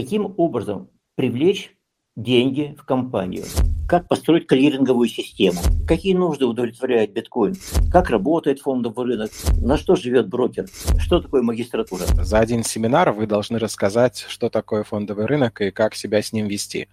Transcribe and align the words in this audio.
каким 0.00 0.32
образом 0.36 0.90
привлечь 1.16 1.74
деньги 2.14 2.76
в 2.78 2.84
компанию, 2.84 3.44
как 3.88 4.06
построить 4.06 4.46
клиринговую 4.46 5.08
систему, 5.08 5.58
какие 5.88 6.14
нужды 6.14 6.46
удовлетворяет 6.46 7.12
биткоин, 7.12 7.56
как 7.90 8.08
работает 8.10 8.60
фондовый 8.60 9.06
рынок, 9.06 9.32
на 9.60 9.76
что 9.76 9.96
живет 9.96 10.28
брокер, 10.28 10.66
что 11.00 11.20
такое 11.20 11.42
магистратура. 11.42 12.02
За 12.22 12.38
один 12.38 12.62
семинар 12.62 13.10
вы 13.10 13.26
должны 13.26 13.58
рассказать, 13.58 14.24
что 14.28 14.50
такое 14.50 14.84
фондовый 14.84 15.26
рынок 15.26 15.60
и 15.62 15.72
как 15.72 15.96
себя 15.96 16.22
с 16.22 16.32
ним 16.32 16.46
вести. 16.46 16.86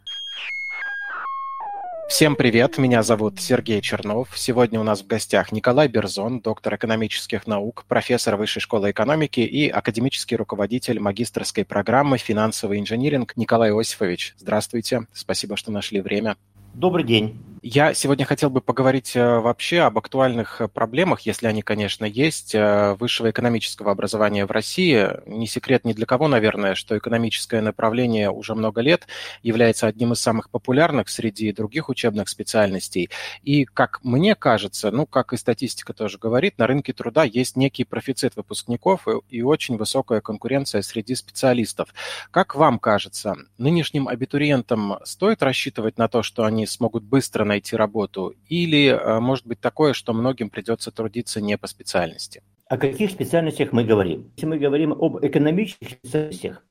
Всем 2.07 2.35
привет, 2.35 2.77
меня 2.77 3.01
зовут 3.01 3.41
Сергей 3.41 3.81
Чернов. 3.81 4.29
Сегодня 4.35 4.79
у 4.79 4.83
нас 4.83 5.01
в 5.01 5.07
гостях 5.07 5.51
Николай 5.51 5.87
Берзон, 5.87 6.39
доктор 6.39 6.75
экономических 6.75 7.47
наук, 7.47 7.83
профессор 7.87 8.35
Высшей 8.35 8.61
школы 8.61 8.91
экономики 8.91 9.39
и 9.39 9.67
академический 9.67 10.37
руководитель 10.37 10.99
магистрской 10.99 11.65
программы 11.65 12.19
«Финансовый 12.19 12.79
инжиниринг» 12.79 13.35
Николай 13.35 13.71
Иосифович. 13.71 14.35
Здравствуйте, 14.37 15.07
спасибо, 15.13 15.57
что 15.57 15.71
нашли 15.71 15.99
время. 15.99 16.37
Добрый 16.75 17.05
день. 17.05 17.45
Я 17.67 17.95
сегодня 17.95 18.25
хотел 18.25 18.51
бы 18.51 18.61
поговорить 18.61 19.15
э, 19.15 19.39
вообще 19.39 19.79
об 19.79 19.97
актуальных 19.97 20.61
э, 20.61 20.67
проблемах, 20.67 21.21
если 21.21 21.47
они, 21.47 21.63
конечно, 21.63 22.05
есть, 22.05 22.53
э, 22.53 22.93
высшего 22.99 23.31
экономического 23.31 23.89
образования 23.91 24.45
в 24.45 24.51
России. 24.51 25.09
Не 25.25 25.47
секрет 25.47 25.83
ни 25.83 25.93
для 25.93 26.05
кого, 26.05 26.27
наверное, 26.27 26.75
что 26.75 26.95
экономическое 26.95 27.61
направление 27.61 28.29
уже 28.29 28.53
много 28.53 28.81
лет 28.81 29.07
является 29.41 29.87
одним 29.87 30.13
из 30.13 30.19
самых 30.19 30.51
популярных 30.51 31.09
среди 31.09 31.51
других 31.51 31.89
учебных 31.89 32.29
специальностей. 32.29 33.09
И, 33.41 33.65
как 33.65 33.99
мне 34.03 34.35
кажется, 34.35 34.91
ну, 34.91 35.07
как 35.07 35.33
и 35.33 35.37
статистика 35.37 35.93
тоже 35.93 36.19
говорит, 36.19 36.59
на 36.59 36.67
рынке 36.67 36.93
труда 36.93 37.23
есть 37.23 37.55
некий 37.55 37.83
профицит 37.83 38.35
выпускников 38.35 39.07
и, 39.07 39.37
и 39.37 39.41
очень 39.41 39.77
высокая 39.77 40.21
конкуренция 40.21 40.83
среди 40.83 41.15
специалистов. 41.15 41.95
Как 42.29 42.53
вам 42.53 42.77
кажется, 42.77 43.33
нынешним 43.57 44.07
абитуриентам 44.07 44.99
стоит 45.03 45.41
рассчитывать 45.41 45.97
на 45.97 46.07
то, 46.07 46.21
что 46.21 46.45
они 46.45 46.64
смогут 46.65 47.03
быстро 47.03 47.45
найти 47.45 47.75
работу? 47.75 48.33
Или 48.47 48.87
э, 48.87 49.19
может 49.19 49.45
быть 49.45 49.59
такое, 49.59 49.93
что 49.93 50.13
многим 50.13 50.49
придется 50.49 50.91
трудиться 50.91 51.41
не 51.41 51.57
по 51.57 51.67
специальности? 51.67 52.43
О 52.67 52.77
каких 52.77 53.11
специальностях 53.11 53.71
мы 53.71 53.83
говорим? 53.83 54.31
Если 54.35 54.47
мы 54.47 54.57
говорим 54.57 54.91
об 54.91 55.23
экономических 55.23 55.89
специальностях, 55.89 56.63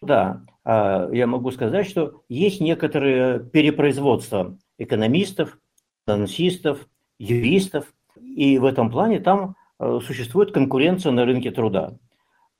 да, 0.00 0.42
а, 0.64 1.08
я 1.12 1.26
могу 1.26 1.50
сказать, 1.50 1.88
что 1.88 2.22
есть 2.28 2.60
некоторые 2.60 3.40
перепроизводства 3.40 4.56
экономистов, 4.78 5.58
финансистов, 6.06 6.88
юристов, 7.18 7.92
и 8.20 8.58
в 8.58 8.64
этом 8.64 8.90
плане 8.90 9.20
там 9.20 9.56
э, 9.78 10.00
существует 10.04 10.52
конкуренция 10.52 11.12
на 11.12 11.24
рынке 11.24 11.50
труда. 11.50 11.98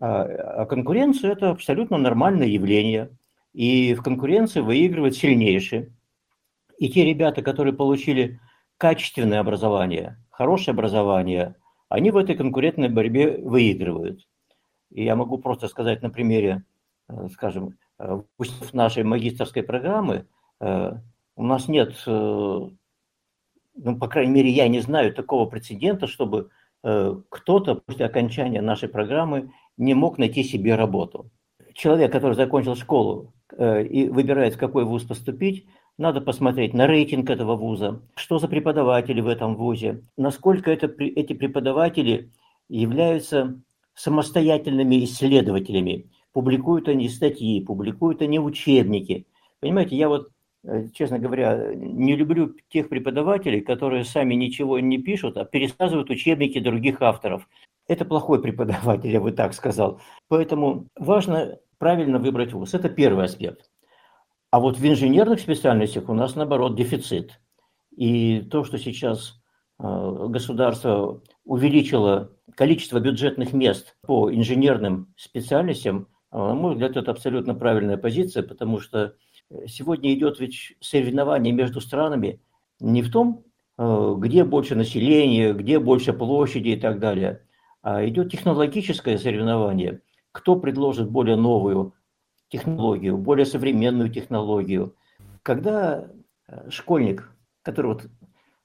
А, 0.01 0.23
а 0.63 0.67
конкуренция– 0.67 1.33
это 1.33 1.51
абсолютно 1.51 1.97
нормальное 1.97 2.47
явление, 2.47 3.11
и 3.53 3.95
в 3.95 4.03
конкуренции 4.03 4.61
выигрывает 4.61 5.15
сильнейший. 5.15 5.93
И 6.83 6.89
те 6.89 7.05
ребята, 7.05 7.43
которые 7.43 7.73
получили 7.73 8.41
качественное 8.77 9.39
образование, 9.39 10.19
хорошее 10.31 10.73
образование, 10.73 11.55
они 11.89 12.11
в 12.11 12.17
этой 12.17 12.35
конкурентной 12.35 12.89
борьбе 12.89 13.39
выигрывают. 13.39 14.27
И 14.91 15.05
я 15.05 15.15
могу 15.15 15.39
просто 15.39 15.69
сказать 15.69 16.03
на 16.03 16.11
примере, 16.11 16.65
э, 17.09 17.29
скажем, 17.35 17.79
э, 18.01 18.23
нашей 18.73 19.05
магистрской 19.05 19.63
программы, 19.63 20.27
э, 20.59 20.95
у 21.37 21.45
нас 21.45 21.69
нет, 21.69 21.95
ну, 22.05 22.73
по 24.01 24.09
крайней 24.09 24.33
мере, 24.33 24.51
я 24.51 24.67
не 24.67 24.81
знаю 24.81 25.15
такого 25.15 25.47
прецедента, 25.47 26.09
чтобы 26.09 26.51
кто-то 26.83 27.77
после 27.77 28.07
окончания 28.07 28.61
нашей 28.61 28.89
программы 28.89 29.53
не 29.77 29.95
мог 29.95 30.19
найти 30.19 30.43
себе 30.43 30.75
работу. 30.75 31.31
Человек, 31.75 32.11
который 32.11 32.35
закончил 32.35 32.75
школу 32.75 33.33
и 33.57 34.11
выбирает, 34.13 34.57
в 34.57 34.59
какой 34.59 34.85
вуз 34.85 35.05
поступить, 35.05 35.65
надо 35.99 36.21
посмотреть 36.21 36.75
на 36.75 36.87
рейтинг 36.87 37.31
этого 37.31 37.57
вуза, 37.57 38.03
что 38.15 38.39
за 38.39 38.49
преподаватели 38.49 39.21
в 39.21 39.29
этом 39.29 39.57
вузе, 39.57 40.03
насколько 40.17 40.71
это, 40.71 40.87
эти 40.87 41.33
преподаватели 41.33 42.31
являются 42.69 43.61
самостоятельными 43.95 45.05
исследователями. 45.05 46.11
Публикуют 46.33 46.89
они 46.89 47.09
статьи, 47.09 47.63
публикуют 47.63 48.23
они 48.23 48.39
учебники. 48.39 49.27
Понимаете, 49.61 49.97
я 49.97 50.09
вот, 50.09 50.31
э, 50.65 50.89
честно 50.95 51.19
говоря, 51.19 51.75
не 51.75 52.17
люблю 52.17 52.57
тех 52.71 52.89
преподавателей, 52.89 53.61
которые 53.61 54.05
сами 54.05 54.35
ничего 54.35 54.79
не 54.81 54.99
пишут, 54.99 55.37
а 55.37 55.45
пересказывают 55.45 56.09
учебники 56.09 56.59
других 56.59 57.03
авторов. 57.03 57.49
Это 57.87 58.05
плохой 58.07 58.41
преподаватель, 58.41 59.11
я 59.11 59.21
бы 59.21 59.33
так 59.33 59.53
сказал. 59.53 60.01
Поэтому 60.29 60.87
важно 60.97 61.59
правильно 61.79 62.19
выбрать 62.19 62.53
вуз. 62.55 62.73
Это 62.73 62.89
первый 62.89 63.27
аспект. 63.27 63.72
А 64.53 64.61
вот 64.61 64.77
в 64.77 64.87
инженерных 64.87 65.41
специальностях 65.41 66.11
у 66.11 66.13
нас, 66.13 66.37
наоборот, 66.37 66.77
дефицит. 66.77 67.41
И 67.97 68.43
то, 68.43 68.65
что 68.65 68.77
сейчас 68.77 69.41
э, 69.79 70.27
государство 70.29 71.23
увеличило 71.47 72.33
количество 72.55 73.01
бюджетных 73.01 73.55
мест 73.55 73.97
по 74.03 74.31
инженерным 74.31 75.15
специальностям, 75.17 76.07
э, 76.31 76.37
на 76.37 76.53
мой 76.53 76.75
взгляд, 76.75 76.99
это 76.99 77.13
абсолютно 77.13 77.55
правильная 77.55 77.97
позиция, 77.97 78.43
потому 78.43 78.79
что 78.79 79.15
сегодня 79.67 80.13
идет 80.13 80.39
ведь 80.39 80.77
соревнование 80.81 81.55
между 81.55 81.81
странами 81.81 82.43
не 82.79 83.01
в 83.01 83.11
том, 83.11 83.45
э, 83.79 84.15
где 84.19 84.45
больше 84.45 84.75
населения, 84.75 85.55
где 85.55 85.79
больше 85.79 86.13
площади 86.13 86.69
и 86.69 86.77
так 86.77 86.99
далее, 86.99 87.41
а 87.81 88.07
идет 88.07 88.31
технологическое 88.31 89.17
соревнование, 89.17 90.03
кто 90.31 90.57
предложит 90.57 91.11
более 91.11 91.37
новую 91.37 91.95
технологию, 92.53 93.17
более 93.17 93.47
современную 93.47 94.11
технологию. 94.11 94.95
Когда 95.43 96.11
э, 96.47 96.71
школьник, 96.71 97.33
который 97.63 97.87
вот 97.95 98.07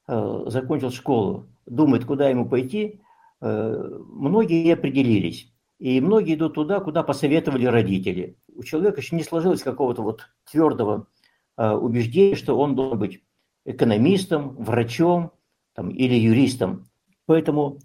э, 0.08 0.44
закончил 0.48 0.92
школу, 0.92 1.48
думает, 1.66 2.04
куда 2.04 2.30
ему 2.30 2.48
пойти, 2.50 3.00
э, 3.40 4.00
многие 4.10 4.74
определились. 4.74 5.54
И 5.80 6.02
многие 6.02 6.36
идут 6.36 6.56
туда, 6.56 6.82
куда 6.82 7.02
посоветовали 7.04 7.66
родители. 7.66 8.36
У 8.54 8.64
человека 8.64 9.00
еще 9.00 9.16
не 9.16 9.24
сложилось 9.24 9.62
какого-то 9.62 10.02
вот 10.02 10.28
твердого 10.52 11.08
убеждения, 11.56 12.36
что 12.36 12.58
он 12.58 12.76
должен 12.76 13.00
быть 13.00 13.22
экономистом, 13.66 14.56
врачом 14.56 15.32
там, 15.74 15.90
или 15.90 16.16
юристом. 16.16 16.88
Поэтому, 17.28 17.80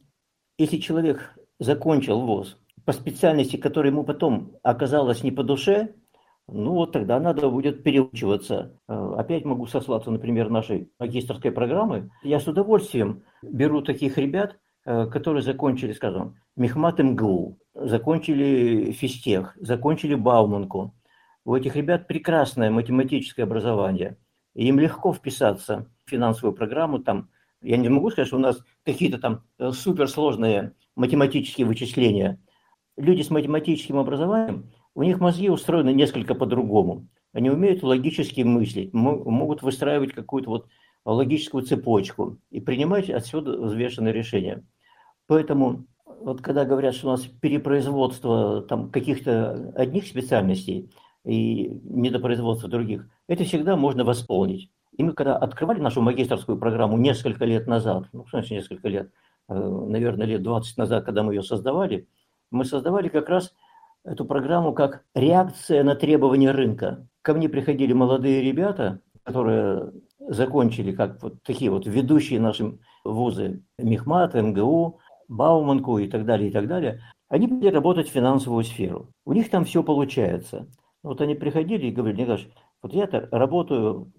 если 0.56 0.78
человек 0.78 1.34
закончил 1.58 2.20
ВОЗ, 2.20 2.56
по 2.84 2.93
специальности, 2.93 3.56
которая 3.56 3.93
ему 3.93 4.04
потом 4.04 4.56
оказалась 4.62 5.22
не 5.22 5.31
по 5.31 5.43
душе, 5.43 5.94
ну 6.48 6.72
вот 6.72 6.93
тогда 6.93 7.20
надо 7.20 7.48
будет 7.48 7.82
переучиваться. 7.82 8.78
Э, 8.88 9.15
опять 9.16 9.44
могу 9.44 9.66
сослаться, 9.66 10.10
например, 10.10 10.50
нашей 10.50 10.91
магистрской 10.98 11.53
программы. 11.53 12.10
Я 12.22 12.41
с 12.41 12.48
удовольствием 12.48 13.22
беру 13.43 13.81
таких 13.82 14.19
ребят, 14.19 14.59
э, 14.84 15.06
которые 15.06 15.43
закончили, 15.43 15.93
скажем, 15.93 16.37
Мехмат 16.56 16.98
МГУ, 16.98 17.59
закончили 17.75 18.93
физтех, 18.93 19.56
закончили 19.60 20.14
Бауманку. 20.14 20.94
У 21.44 21.54
этих 21.54 21.76
ребят 21.76 22.06
прекрасное 22.09 22.70
математическое 22.70 23.44
образование. 23.44 24.19
Им 24.54 24.78
легко 24.78 25.12
вписаться 25.12 25.88
в 26.04 26.10
финансовую 26.10 26.54
программу. 26.54 26.99
Там, 26.99 27.31
я 27.62 27.76
не 27.76 27.88
могу 27.88 28.10
сказать, 28.10 28.28
что 28.28 28.37
у 28.37 28.41
нас 28.41 28.59
какие-то 28.84 29.19
там 29.19 29.44
э, 29.59 29.70
суперсложные 29.70 30.72
математические 30.97 31.66
вычисления– 31.66 32.41
люди 32.97 33.22
с 33.22 33.30
математическим 33.30 33.98
образованием, 33.98 34.70
у 34.94 35.03
них 35.03 35.20
мозги 35.20 35.48
устроены 35.48 35.92
несколько 35.92 36.34
по-другому. 36.34 37.08
Они 37.32 37.48
умеют 37.50 37.82
логически 37.82 38.42
мыслить, 38.42 38.92
могут 38.92 39.62
выстраивать 39.62 40.12
какую-то 40.12 40.50
вот 40.50 40.66
логическую 41.04 41.64
цепочку 41.64 42.38
и 42.50 42.60
принимать 42.60 43.08
отсюда 43.08 43.58
взвешенные 43.58 44.12
решения. 44.12 44.64
Поэтому 45.26 45.86
вот 46.04 46.42
когда 46.42 46.64
говорят, 46.64 46.94
что 46.94 47.08
у 47.08 47.10
нас 47.12 47.22
перепроизводство 47.22 48.62
там 48.62 48.91
каких-то 48.91 49.72
одних 49.75 50.06
специальностей 50.06 50.92
и 51.25 51.81
недопроизводство 51.84 52.69
других, 52.69 53.08
это 53.28 53.44
всегда 53.44 53.76
можно 53.76 54.05
восполнить. 54.05 54.70
И 54.96 55.02
мы 55.02 55.14
когда 55.14 55.37
открывали 55.37 55.81
нашу 55.81 56.02
магистрскую 56.02 56.58
программу 56.58 56.99
несколько 56.99 57.46
лет 57.46 57.66
назад, 57.66 58.08
ну, 58.12 58.25
в 58.25 58.28
смысле 58.28 58.58
несколько 58.58 58.88
лет, 58.88 59.11
э, 59.49 59.55
наверное, 59.55 60.26
лет 60.26 60.43
20 60.43 60.76
назад, 60.76 61.05
когда 61.06 61.22
мы 61.22 61.32
ее 61.32 61.43
создавали– 61.43 62.06
мы 62.52 62.64
создавали 62.64 63.08
как 63.08 63.28
раз 63.28 63.52
эту 64.04 64.25
программу 64.25 64.72
как 64.72 65.04
реакция 65.14 65.84
на 65.84 65.94
требования 65.94 66.50
рынка. 66.50 67.06
Ко 67.22 67.34
мне 67.34 67.49
приходили 67.49 67.93
молодые 67.93 68.43
ребята, 68.43 69.00
которые 69.25 69.93
закончили 70.19 70.93
как 70.93 71.22
вот 71.22 71.43
такие 71.43 71.70
вот 71.70 71.87
ведущие 71.87 72.40
наши 72.40 72.78
вузы 73.04 73.62
Мехмат, 73.78 74.34
МГУ, 74.34 75.00
Бауманку 75.28 75.99
и 75.99 76.08
так 76.08 76.25
далее, 76.25 76.50
и 76.50 76.52
так 76.52 76.69
далее. 76.69 77.00
Они 77.28 77.49
пошли 77.49 77.70
работать 77.70 78.08
в 78.08 78.12
финансовую 78.12 78.64
сферу. 78.64 79.08
У 79.25 79.32
них 79.32 79.50
там 79.50 79.64
все 79.64 79.82
получается. 79.82 80.69
Вот 81.02 81.20
они 81.20 81.34
приходили 81.34 81.87
и 81.87 81.93
говорили, 81.93 82.22
Николай, 82.22 82.52
вот 82.82 82.93
я 82.93 83.08
работаю 83.31 84.12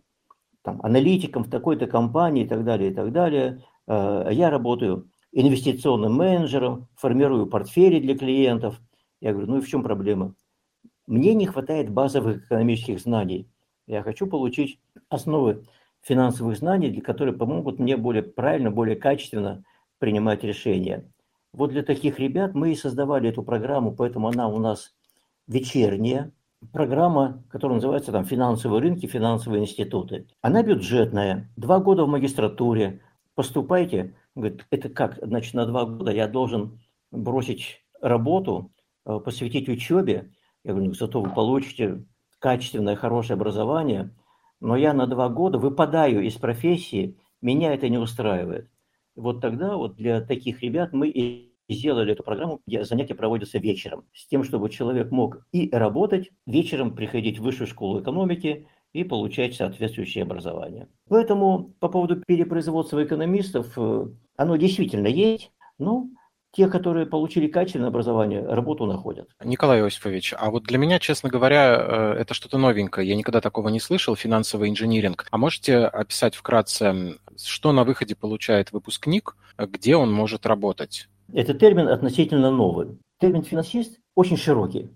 там, 0.63 0.80
аналитиком 0.81 1.44
в 1.44 1.50
такой-то 1.50 1.88
компании 1.88 2.45
и 2.45 2.47
так 2.47 2.63
далее, 2.63 2.91
и 2.91 2.94
так 2.94 3.12
далее. 3.12 3.63
Э, 3.88 4.30
я 4.31 4.50
работаю 4.50 5.09
инвестиционным 5.33 6.13
менеджером, 6.13 6.88
формирую 6.95 7.47
портфели 7.47 8.00
для 8.00 8.18
клиентов. 8.18 8.80
Я 9.19 9.31
говорю, 9.31 9.47
ну 9.50 9.57
и 9.57 9.62
в 9.62 9.68
чем 9.68 9.83
проблема? 9.83 10.35
мне 11.07 11.33
не 11.33 11.45
хватает 11.45 11.89
базовых 11.89 12.45
экономических 12.45 13.00
знаний. 13.00 13.47
Я 13.88 14.01
хочу 14.03 14.27
получить 14.27 14.80
основы 15.09 15.63
финансовых 16.01 16.57
знаний, 16.57 17.01
которые 17.01 17.35
помогут 17.35 17.80
мне 17.80 17.97
более 17.97 18.24
правильно, 18.24 18.71
более 18.71 18.95
качественно 18.95 19.63
принимать 20.00 20.44
решения. 20.44 21.09
Вот 21.53 21.71
для 21.71 21.83
таких 21.83 22.19
ребят 22.19 22.53
мы 22.53 22.71
и 22.71 22.75
создавали 22.75 23.30
эту 23.30 23.44
программу, 23.44 23.94
поэтому 23.94 24.27
она 24.27 24.47
у 24.47 24.59
нас 24.59 24.94
вечерняя, 25.47 26.31
программа, 26.71 27.44
которая 27.50 27.75
называется 27.75 28.12
там 28.12 28.25
«Финансовые 28.25 28.81
рынки, 28.81 29.06
финансовые 29.06 29.62
институты». 29.62 30.27
Она 30.41 30.63
бюджетная, 30.63 31.50
два 31.57 31.80
года 31.80 32.06
в 32.06 32.09
магистратуре. 32.09 33.01
Поступайте. 33.35 34.15
Говорит, 34.35 34.65
это 34.71 34.89
как? 34.89 35.19
Значит, 35.21 35.53
на 35.53 35.65
два 35.65 35.85
года 35.85 36.12
я 36.12 36.27
должен 36.27 36.80
бросить 37.12 37.83
работу, 38.01 38.71
э, 39.06 39.19
посвятить 39.24 39.69
учебе. 39.69 40.31
Я 40.63 40.71
говорю, 40.71 40.89
«Ну, 40.89 40.94
зато 40.94 41.21
вы 41.21 41.30
получите 41.30 42.06
качественное, 42.39 42.95
хорошее 42.95 43.35
образование, 43.35 44.15
но 44.59 44.75
я 44.75 44.94
на 44.94 45.07
два 45.07 45.30
года 45.30 45.57
выпадаю 45.57 46.25
из 46.25 46.35
профессии, 46.35 47.18
меня 47.41 47.74
это 47.74 47.89
не 47.89 47.97
устраивает. 47.97 48.69
Вот 49.15 49.41
тогда 49.41 49.77
вот 49.77 49.95
для 49.95 50.21
таких 50.21 50.62
ребят 50.62 50.94
мы 50.94 51.09
и 51.09 51.53
сделали 51.69 52.13
эту 52.13 52.24
программу, 52.24 52.62
где 52.65 52.83
занятия 52.83 53.15
проводятся 53.15 53.59
вечером, 53.59 54.06
с 54.13 54.27
тем, 54.27 54.44
чтобы 54.44 54.69
человек 54.69 55.12
мог 55.12 55.45
и 55.51 55.69
работать, 55.71 56.31
вечером 56.45 56.95
приходить 56.95 57.39
в 57.39 57.44
высшую 57.44 57.68
школу 57.68 58.01
экономики 58.01 58.68
и 58.94 59.04
получать 59.04 59.56
соответствующее 59.56 60.24
образование. 60.24 60.88
Поэтому 61.10 61.74
по 61.80 61.90
поводу 61.90 62.22
перепроизводства 62.25 63.04
экономистов, 63.04 63.74
э, 63.75 64.07
оно 64.38 64.56
действительно 64.56 65.07
есть, 65.07 65.51
но 65.80 66.07
те, 66.56 66.68
которые 66.68 67.07
получили 67.07 67.48
качественное 67.48 67.88
образование, 67.88 68.45
работу 68.45 68.86
находят. 68.86 69.28
Николай 69.44 69.80
Иосифович, 69.80 70.36
а 70.38 70.51
вот 70.51 70.63
для 70.63 70.78
меня, 70.78 71.00
честно 71.00 71.30
говоря, 71.30 71.75
э, 71.75 72.13
это 72.19 72.36
что-то 72.36 72.60
новенькое. 72.60 73.07
Я 73.07 73.16
никогда 73.16 73.42
такого 73.42 73.69
не 73.69 73.80
слышал, 73.80 74.16
финансовый 74.16 74.69
инжиниринг. 74.69 75.25
А 75.31 75.38
можете 75.38 75.78
описать 75.78 76.36
вкратце, 76.36 77.18
что 77.44 77.72
на 77.72 77.84
выходе 77.84 78.16
получает 78.16 78.72
выпускник, 78.72 79.36
где 79.57 79.95
он 79.95 80.13
может 80.13 80.45
работать? 80.45 81.10
Этот 81.34 81.57
термин 81.57 81.88
относительно 81.88 82.51
новый. 82.51 83.00
Термин 83.19 83.42
финансист 83.42 84.00
очень 84.13 84.38
широкий. 84.38 84.92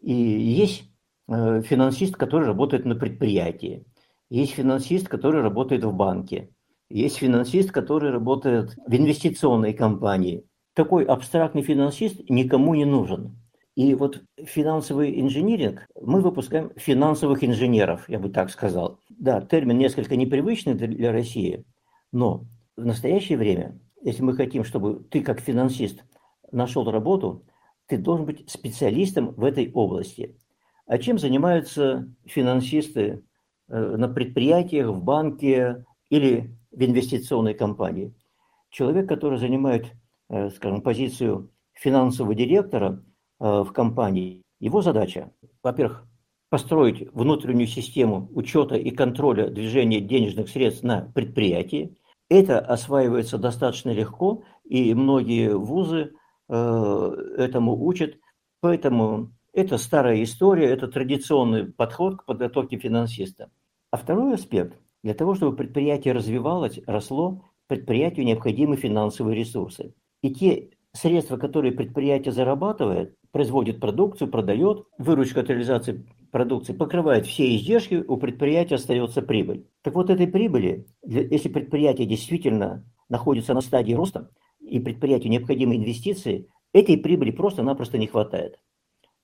И 0.00 0.12
есть 0.12 0.84
финансист, 1.28 2.16
который 2.16 2.46
работает 2.46 2.84
на 2.84 2.94
предприятии. 2.94 3.84
Есть 4.30 4.52
финансист, 4.52 5.08
который 5.08 5.42
работает 5.42 5.84
в 5.84 5.92
банке. 5.92 6.50
Есть 6.88 7.16
финансист, 7.16 7.70
который 7.70 8.10
работает 8.10 8.74
в 8.86 8.94
инвестиционной 8.94 9.72
компании 9.72 10.44
такой 10.74 11.04
абстрактный 11.04 11.62
финансист 11.62 12.20
никому 12.28 12.74
не 12.74 12.84
нужен. 12.84 13.38
И 13.74 13.94
вот 13.94 14.22
финансовый 14.36 15.18
инжиниринг, 15.20 15.86
мы 16.00 16.20
выпускаем 16.20 16.72
финансовых 16.76 17.42
инженеров, 17.42 18.08
я 18.08 18.18
бы 18.18 18.28
так 18.28 18.50
сказал. 18.50 18.98
Да, 19.08 19.40
термин 19.40 19.78
несколько 19.78 20.16
непривычный 20.16 20.74
для 20.74 21.10
России, 21.10 21.64
но 22.10 22.44
в 22.76 22.84
настоящее 22.84 23.38
время, 23.38 23.80
если 24.02 24.22
мы 24.22 24.34
хотим, 24.34 24.64
чтобы 24.64 25.02
ты 25.04 25.22
как 25.22 25.40
финансист 25.40 26.04
нашел 26.50 26.90
работу, 26.90 27.46
ты 27.86 27.96
должен 27.96 28.26
быть 28.26 28.50
специалистом 28.50 29.32
в 29.34 29.44
этой 29.44 29.70
области. 29.72 30.36
А 30.86 30.98
чем 30.98 31.18
занимаются 31.18 32.08
финансисты 32.24 33.24
э, 33.68 33.96
на 33.96 34.08
предприятиях, 34.08 34.88
в 34.88 35.02
банке 35.02 35.84
или 36.10 36.56
в 36.70 36.82
инвестиционной 36.82 37.54
компании? 37.54 38.14
Человек, 38.70 39.08
который 39.08 39.38
занимает 39.38 39.92
Э, 40.32 40.48
скажем, 40.48 40.80
позицию 40.80 41.50
финансового 41.74 42.34
директора 42.34 43.04
э, 43.38 43.44
в 43.44 43.70
компании, 43.72 44.42
его 44.60 44.80
задача, 44.80 45.30
во-первых, 45.62 46.06
построить 46.48 47.06
внутреннюю 47.12 47.66
систему 47.66 48.30
учета 48.32 48.76
и 48.76 48.90
контроля 48.90 49.48
движения 49.48 50.00
денежных 50.00 50.48
средств 50.48 50.84
на 50.84 51.12
предприятии. 51.14 51.98
Это 52.30 52.60
осваивается 52.60 53.36
достаточно 53.36 53.90
легко, 53.90 54.42
и 54.64 54.94
многие 54.94 55.54
вузы 55.54 56.14
этому 56.48 57.82
учат. 57.84 58.16
Поэтому 58.60 59.32
это 59.52 59.78
старая 59.78 60.22
история, 60.22 60.66
это 60.66 60.88
традиционный 60.88 61.66
подход 61.66 62.16
к 62.16 62.24
подготовке 62.24 62.78
финансиста. 62.78 63.50
А 63.90 63.96
второй 63.96 64.34
аспект, 64.34 64.78
для 65.02 65.14
того, 65.14 65.34
чтобы 65.34 65.56
предприятие 65.56 66.14
развивалось, 66.14 66.80
росло, 66.86 67.44
предприятию 67.66 68.24
необходимы 68.24 68.76
финансовые 68.76 69.36
ресурсы. 69.36 69.94
И 70.22 70.34
те 70.34 70.70
средства, 70.92 71.36
которые 71.36 71.72
предприятие 71.72 72.32
зарабатывает, 72.32 73.14
производит 73.30 73.80
продукцию, 73.80 74.28
продает, 74.28 74.86
выручка 74.98 75.40
от 75.40 75.48
реализации 75.50 76.06
продукции 76.30 76.72
покрывает 76.72 77.26
все 77.26 77.54
издержки, 77.56 78.02
у 78.06 78.16
предприятия 78.16 78.76
остается 78.76 79.22
прибыль. 79.22 79.66
Так 79.82 79.94
вот 79.94 80.10
этой 80.10 80.26
прибыли, 80.26 80.86
если 81.04 81.48
предприятие 81.48 82.06
действительно 82.06 82.84
находится 83.08 83.54
на 83.54 83.60
стадии 83.60 83.92
роста, 83.92 84.30
и 84.60 84.80
предприятию 84.80 85.30
необходимы 85.30 85.76
инвестиции, 85.76 86.48
этой 86.72 86.96
прибыли 86.96 87.30
просто-напросто 87.30 87.98
не 87.98 88.06
хватает. 88.06 88.58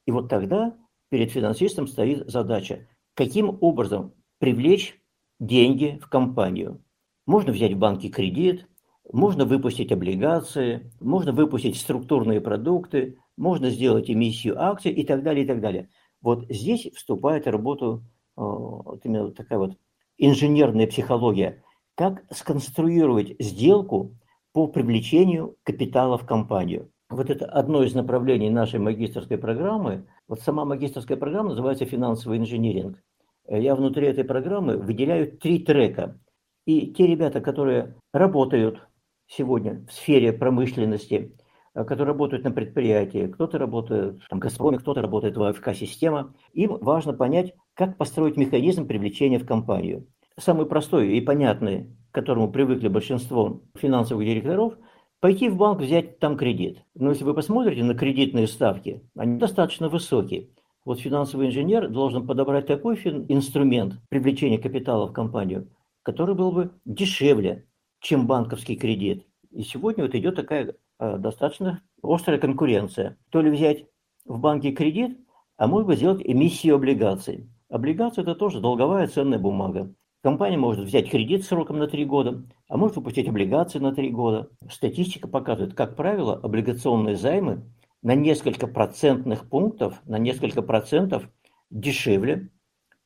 И 0.09 0.11
вот 0.11 0.31
тогда 0.31 0.75
перед 1.11 1.31
финансистом 1.31 1.87
стоит 1.87 2.27
задача, 2.31 2.89
каким 3.13 3.59
образом 3.61 4.15
привлечь 4.39 4.99
деньги 5.39 6.01
в 6.03 6.09
компанию. 6.09 6.83
Можно 7.27 7.53
взять 7.53 7.75
в 7.75 7.79
банке 7.79 8.09
кредит, 8.09 8.67
можно 9.13 9.45
выпустить 9.45 9.93
облигации, 9.93 10.91
можно 10.99 11.33
выпустить 11.33 11.77
структурные 11.77 12.41
продукты, 12.41 13.19
можно 13.37 13.69
сделать 13.69 14.11
эмиссию 14.11 14.59
акций 14.59 14.93
и 14.93 15.05
так 15.05 15.23
далее, 15.23 15.45
и 15.45 15.47
так 15.47 15.61
далее. 15.61 15.91
Вот 16.23 16.47
здесь 16.49 16.89
вступает 16.95 17.45
в 17.45 17.51
работу 17.51 18.03
э, 18.03 18.41
вот 18.41 19.05
именно 19.05 19.31
такая 19.33 19.59
вот 19.59 19.77
инженерная 20.17 20.87
психология. 20.87 21.63
Как 21.97 22.25
сконструировать 22.35 23.37
сделку 23.41 24.17
по 24.55 24.69
привлечению 24.69 25.59
капитала 25.65 26.17
в 26.17 26.25
компанию. 26.25 26.91
Вот 27.11 27.31
это 27.31 27.47
одно 27.47 27.83
из 27.83 27.95
направлений 27.95 28.51
нашей 28.51 28.81
магистрской 28.81 29.39
программы. 29.39 30.07
Вот 30.29 30.41
сама 30.41 30.67
магистрская 30.67 31.17
программа 31.17 31.51
называется 31.51 31.87
финансовый 31.87 32.37
инжиниринг. 32.39 33.03
Я 33.49 33.75
внутри 33.75 34.07
этой 34.07 34.25
программы 34.25 34.77
выделяю 34.77 35.33
три 35.39 35.59
трека. 35.59 36.21
И 36.67 36.93
те 36.93 37.07
ребята, 37.07 37.41
которые 37.41 37.97
работают 38.13 38.87
сегодня 39.27 39.87
в 39.89 39.93
сфере 39.93 40.35
промышленности, 40.35 41.35
э, 41.75 41.85
которые 41.85 42.09
работают 42.09 42.45
на 42.45 42.51
предприятии, 42.51 43.27
кто-то 43.27 43.57
работает 43.57 44.21
в 44.31 44.39
Газпроме, 44.39 44.79
кто-то 44.79 45.01
работает 45.01 45.39
в 45.39 45.43
АФК-система. 45.43 46.35
Им 46.53 46.77
важно 46.79 47.15
понять, 47.15 47.55
как 47.73 47.97
построить 47.97 48.37
механизм 48.37 48.87
привлечения 48.87 49.39
в 49.39 49.47
компанию. 49.47 50.07
Самый 50.39 50.67
простой 50.67 51.17
и 51.17 51.21
понятный, 51.23 51.97
к 52.11 52.15
которому 52.15 52.53
привыкли 52.53 52.89
большинство 52.89 53.63
финансовых 53.75 54.27
директоров, 54.27 54.75
пойти 55.21 55.49
в 55.49 55.57
банк, 55.57 55.81
взять 55.81 56.19
там 56.19 56.37
кредит. 56.37 56.85
Но 56.95 57.11
если 57.11 57.25
вы 57.25 57.35
посмотрите 57.35 57.85
на 57.85 57.95
кредитные 57.95 58.47
ставки, 58.47 59.03
они 59.17 59.39
достаточно 59.39 59.89
высокие. 59.89 60.49
Вот 60.85 61.01
финансовый 61.01 61.49
инженер 61.49 61.89
должен 61.89 62.27
подобрать 62.27 62.67
такой 62.67 62.97
инструмент 63.29 63.95
привлечения 64.09 64.59
капитала 64.59 65.07
в 65.07 65.13
компанию, 65.13 65.69
который 66.03 66.35
был 66.35 66.53
бы 66.53 66.71
дешевле, 66.85 67.67
чем 68.01 68.27
банковский 68.27 68.77
кредит. 68.77 69.27
И 69.51 69.63
сегодня 69.63 70.05
вот 70.05 70.15
идет 70.15 70.37
такая 70.37 70.75
э, 70.99 71.19
достаточно 71.19 71.83
острая 72.03 72.39
конкуренция. 72.39 73.19
То 73.31 73.41
ли 73.41 73.51
взять 73.51 73.87
в 74.25 74.39
банке 74.39 74.73
кредит, 74.73 75.19
а 75.57 75.67
может 75.67 75.89
быть 75.89 75.99
сделать 75.99 76.23
эмиссию 76.25 76.77
облигаций. 76.77 77.51
Облигация– 77.69 78.23
это 78.25 78.35
тоже 78.35 78.61
долговая 78.61 79.09
ценная 79.09 79.39
бумага. 79.39 79.93
Компания 80.21 80.57
может 80.57 80.85
взять 80.85 81.11
кредит 81.11 81.45
сроком 81.45 81.79
на 81.79 81.87
3 81.87 82.05
года, 82.05 82.43
а 82.69 82.77
может 82.77 82.97
выпустить 82.97 83.29
облигации 83.29 83.79
на 83.79 83.95
3 83.95 84.11
года. 84.11 84.49
Статистика 84.69 85.29
показывает, 85.29 85.75
как 85.75 85.95
правило, 85.95 86.35
облигационные 86.35 87.15
займы 87.15 87.63
на 88.03 88.17
несколько 88.17 88.67
процентных 88.67 89.49
пунктов, 89.49 90.01
на 90.07 90.19
несколько 90.19 90.63
процентов 90.63 91.29
дешевле, 91.71 92.51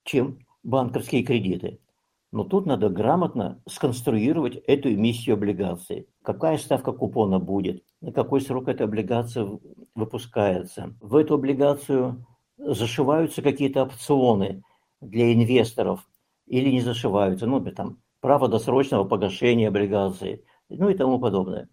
чем 0.04 0.38
банковские 0.62 1.22
кредиты. 1.22 1.80
Но 2.32 2.44
тут 2.44 2.64
надо 2.64 2.88
грамотно 2.88 3.60
сконструировать 3.68 4.56
эту 4.66 4.90
эмиссию 4.90 5.34
облигаций. 5.34 6.08
Какая 6.22 6.56
ставка 6.56 6.92
купона 6.92 7.38
будет, 7.38 7.84
на 8.00 8.10
какой 8.10 8.40
срок 8.40 8.68
эта 8.68 8.84
облигация 8.84 9.58
выпускается. 9.94 10.94
В 11.00 11.16
эту 11.16 11.34
облигацию 11.34 12.24
зашиваются 12.56 13.42
какие-то 13.42 13.82
опционы 13.82 14.62
для 15.02 15.34
инвесторов 15.34 16.08
или 16.46 16.70
не 16.70 16.80
зашиваются. 16.80 17.46
Ну, 17.46 17.60
там, 17.60 17.98
право 18.20 18.48
досрочного 18.48 19.04
погашения 19.04 19.68
облигаций, 19.68 20.44
ну 20.68 20.88
и 20.88 20.94
тому 20.94 21.18
подобное. 21.18 21.68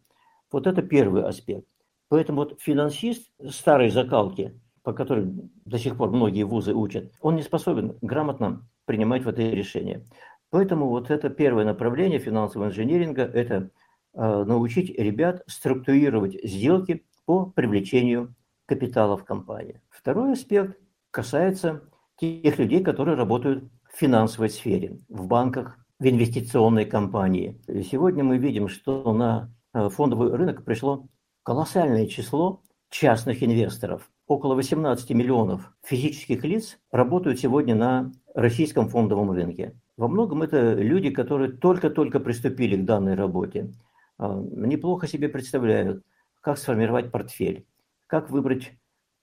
Вот 0.51 0.67
это 0.67 0.81
первый 0.81 1.23
аспект. 1.23 1.67
Поэтому 2.09 2.39
вот 2.39 2.59
финансист 2.59 3.29
старой 3.49 3.89
закалки, 3.89 4.59
по 4.83 4.93
которой 4.93 5.27
до 5.65 5.77
сих 5.77 5.95
пор 5.95 6.09
многие 6.11 6.43
вузы 6.43 6.73
учат, 6.73 7.11
он 7.21 7.35
не 7.35 7.43
способен 7.43 7.97
грамотно 8.01 8.67
принимать 8.85 9.23
вот 9.25 9.37
эти 9.37 9.53
решения. 9.53 10.03
Поэтому 10.49 10.87
вот 10.87 11.11
это 11.11 11.29
первое 11.29 11.65
направление 11.65 12.17
финансового 12.17 12.69
инженеринга– 12.69 13.21
это 13.33 13.69
э, 14.15 14.43
научить 14.43 14.97
ребят 14.97 15.43
структурировать 15.45 16.39
сделки 16.43 17.05
по 17.25 17.45
привлечению 17.45 18.33
капитала 18.65 19.15
в 19.15 19.25
компании. 19.25 19.81
Второй 19.89 20.33
аспект 20.33 20.79
касается 21.11 21.83
тех 22.17 22.57
людей, 22.57 22.83
которые 22.83 23.15
работают 23.15 23.65
в 23.91 23.97
финансовой 23.97 24.49
сфере, 24.49 24.99
в 25.09 25.27
банках, 25.27 25.77
в 25.99 26.07
инвестиционной 26.07 26.85
компании. 26.85 27.59
И 27.67 27.81
сегодня 27.83 28.23
мы 28.23 28.37
видим, 28.37 28.67
что 28.69 29.11
на 29.13 29.51
э, 29.73 29.89
фондовый 29.89 30.33
рынок 30.33 30.63
пришло 30.63 31.07
колоссальное 31.43 32.07
число 32.07 32.61
частных 32.89 33.43
инвесторов. 33.43 34.09
Около 34.27 34.55
18 34.55 35.09
миллионов 35.11 35.73
физических 35.83 36.43
лиц 36.43 36.79
работают 36.91 37.39
сегодня 37.39 37.75
на 37.75 38.11
российском 38.35 38.87
фондовом 38.89 39.31
рынке. 39.31 39.75
Во 39.97 40.07
многом 40.07 40.43
это 40.43 40.73
люди, 40.73 41.09
которые 41.09 41.51
только-только 41.51 42.19
приступили 42.19 42.77
к 42.77 42.85
данной 42.85 43.15
работе. 43.15 43.73
А, 44.17 44.39
неплохо 44.39 45.07
себе 45.07 45.29
представляют, 45.29 46.03
как 46.41 46.57
сформировать 46.57 47.11
портфель, 47.11 47.65
как 48.07 48.29
выбрать 48.29 48.71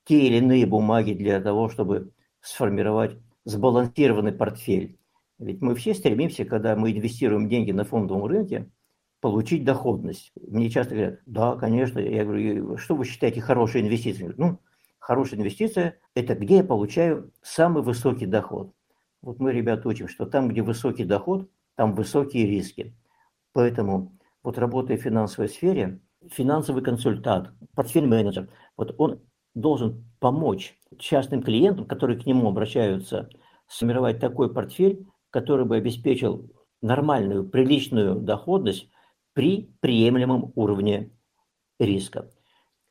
те 0.05 0.27
или 0.27 0.37
иные 0.37 0.65
бумаги 0.65 1.13
для 1.13 1.41
того, 1.41 1.69
чтобы 1.69 2.11
сформировать 2.41 3.17
сбалансированный 3.47 4.33
портфель. 4.33 4.99
Ведь 5.39 5.61
мы 5.61 5.73
все 5.75 5.93
стремимся, 5.93 6.43
когда 6.43 6.75
мы 6.75 6.91
инвестируем 6.91 7.47
деньги 7.47 7.71
на 7.71 7.85
фондовом 7.85 8.25
рынке, 8.25 8.69
получить 9.21 9.63
доходность. 9.63 10.33
Мне 10.35 10.69
часто 10.69 10.95
говорят, 10.95 11.19
да, 11.25 11.55
конечно. 11.55 11.99
Я 11.99 12.25
говорю, 12.25 12.77
что 12.77 12.95
вы 12.95 13.05
считаете 13.05 13.39
хорошей 13.39 13.81
инвестицией? 13.81 14.33
Ну, 14.35 14.59
хорошая 14.99 15.39
инвестиция– 15.39 15.97
это 16.13 16.35
где 16.35 16.57
я 16.57 16.63
получаю 16.63 17.31
самый 17.41 17.83
высокий 17.83 18.25
доход. 18.25 18.73
Вот 19.21 19.39
мы, 19.39 19.53
ребята, 19.53 19.87
учим, 19.87 20.09
что 20.09 20.25
там, 20.25 20.49
где 20.49 20.61
высокий 20.61 21.05
доход, 21.05 21.49
там 21.75 21.93
высокие 21.93 22.45
риски. 22.45 22.97
Поэтому 23.53 24.17
вот 24.43 24.57
работая 24.57 24.97
в 24.97 25.01
финансовой 25.01 25.47
сфере, 25.47 26.01
финансовый 26.29 26.83
консультант, 26.83 27.53
портфель-менеджер, 27.75 28.49
вот 28.75 28.93
он 28.97 29.21
должен 29.55 30.06
помочь 30.19 30.77
частным 30.97 31.43
клиентам, 31.43 31.85
которые 31.85 32.19
к 32.19 32.25
нему 32.25 32.47
обращаются, 32.47 33.29
сформировать 33.67 34.19
такой 34.19 34.53
портфель, 34.53 35.05
который 35.29 35.65
бы 35.65 35.75
обеспечил 35.75 36.51
нормальную, 36.81 37.47
приличную 37.47 38.15
доходность 38.15 38.89
при 39.33 39.71
приемлемом 39.81 40.51
уровне 40.55 41.11
риска. 41.79 42.29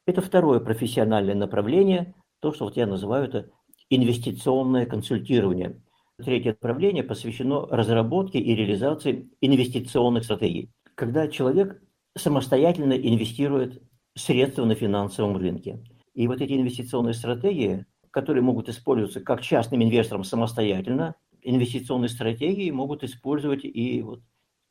Это 0.06 0.20
второе 0.20 0.60
профессиональное 0.60 1.34
направление, 1.34 2.14
то, 2.40 2.52
что 2.52 2.66
вот 2.66 2.76
я 2.76 2.86
называю 2.86 3.24
это 3.24 3.50
инвестиционное 3.90 4.86
консультирование. 4.86 5.82
Третье 6.22 6.50
направление 6.50 7.02
посвящено 7.02 7.66
разработке 7.66 8.38
и 8.38 8.54
реализации 8.54 9.28
инвестиционных 9.40 10.24
стратегий. 10.24 10.70
Когда 10.94 11.28
человек 11.28 11.82
самостоятельно 12.16 12.94
инвестирует 12.94 13.82
средства 14.14 14.64
на 14.64 14.74
финансовом 14.74 15.36
рынке. 15.36 15.82
И 16.16 16.26
вот 16.28 16.40
эти 16.40 16.54
инвестиционные 16.54 17.12
стратегии, 17.12 17.84
которые 18.10 18.42
могут 18.42 18.70
использоваться 18.70 19.20
как 19.20 19.42
частным 19.42 19.82
инвестором 19.82 20.24
самостоятельно, 20.24 21.14
инвестиционные 21.42 22.08
стратегии 22.08 22.70
могут 22.70 23.04
использовать 23.04 23.64
и 23.64 24.00
вот 24.00 24.22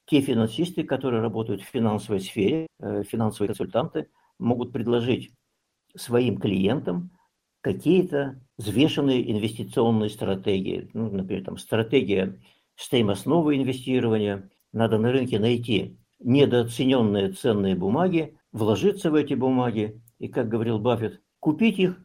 те 0.07 0.21
финансисты, 0.21 0.83
которые 0.83 1.21
работают 1.21 1.61
в 1.61 1.67
финансовой 1.67 2.19
сфере, 2.19 2.65
э, 2.79 3.03
финансовые 3.03 3.49
консультанты, 3.49 4.07
могут 4.39 4.73
предложить 4.73 5.33
своим 5.95 6.39
клиентам 6.39 7.11
какие-то 7.61 8.41
взвешенные 8.57 9.31
инвестиционные 9.31 10.09
стратегии. 10.09 10.89
Ну, 10.93 11.11
например, 11.11 11.43
там, 11.43 11.57
стратегия 11.57 12.41
стоимостного 12.75 13.55
инвестирования. 13.55 14.49
Надо 14.73 14.97
на 14.97 15.11
рынке 15.11 15.37
найти 15.37 15.99
недооцененные 16.19 17.33
ценные 17.33 17.75
бумаги, 17.75 18.35
вложиться 18.51 19.11
в 19.11 19.15
эти 19.15 19.35
бумаги 19.35 20.01
и, 20.17 20.27
как 20.27 20.49
говорил 20.49 20.79
Баффет, 20.79 21.21
купить 21.45 21.77
их 21.77 22.03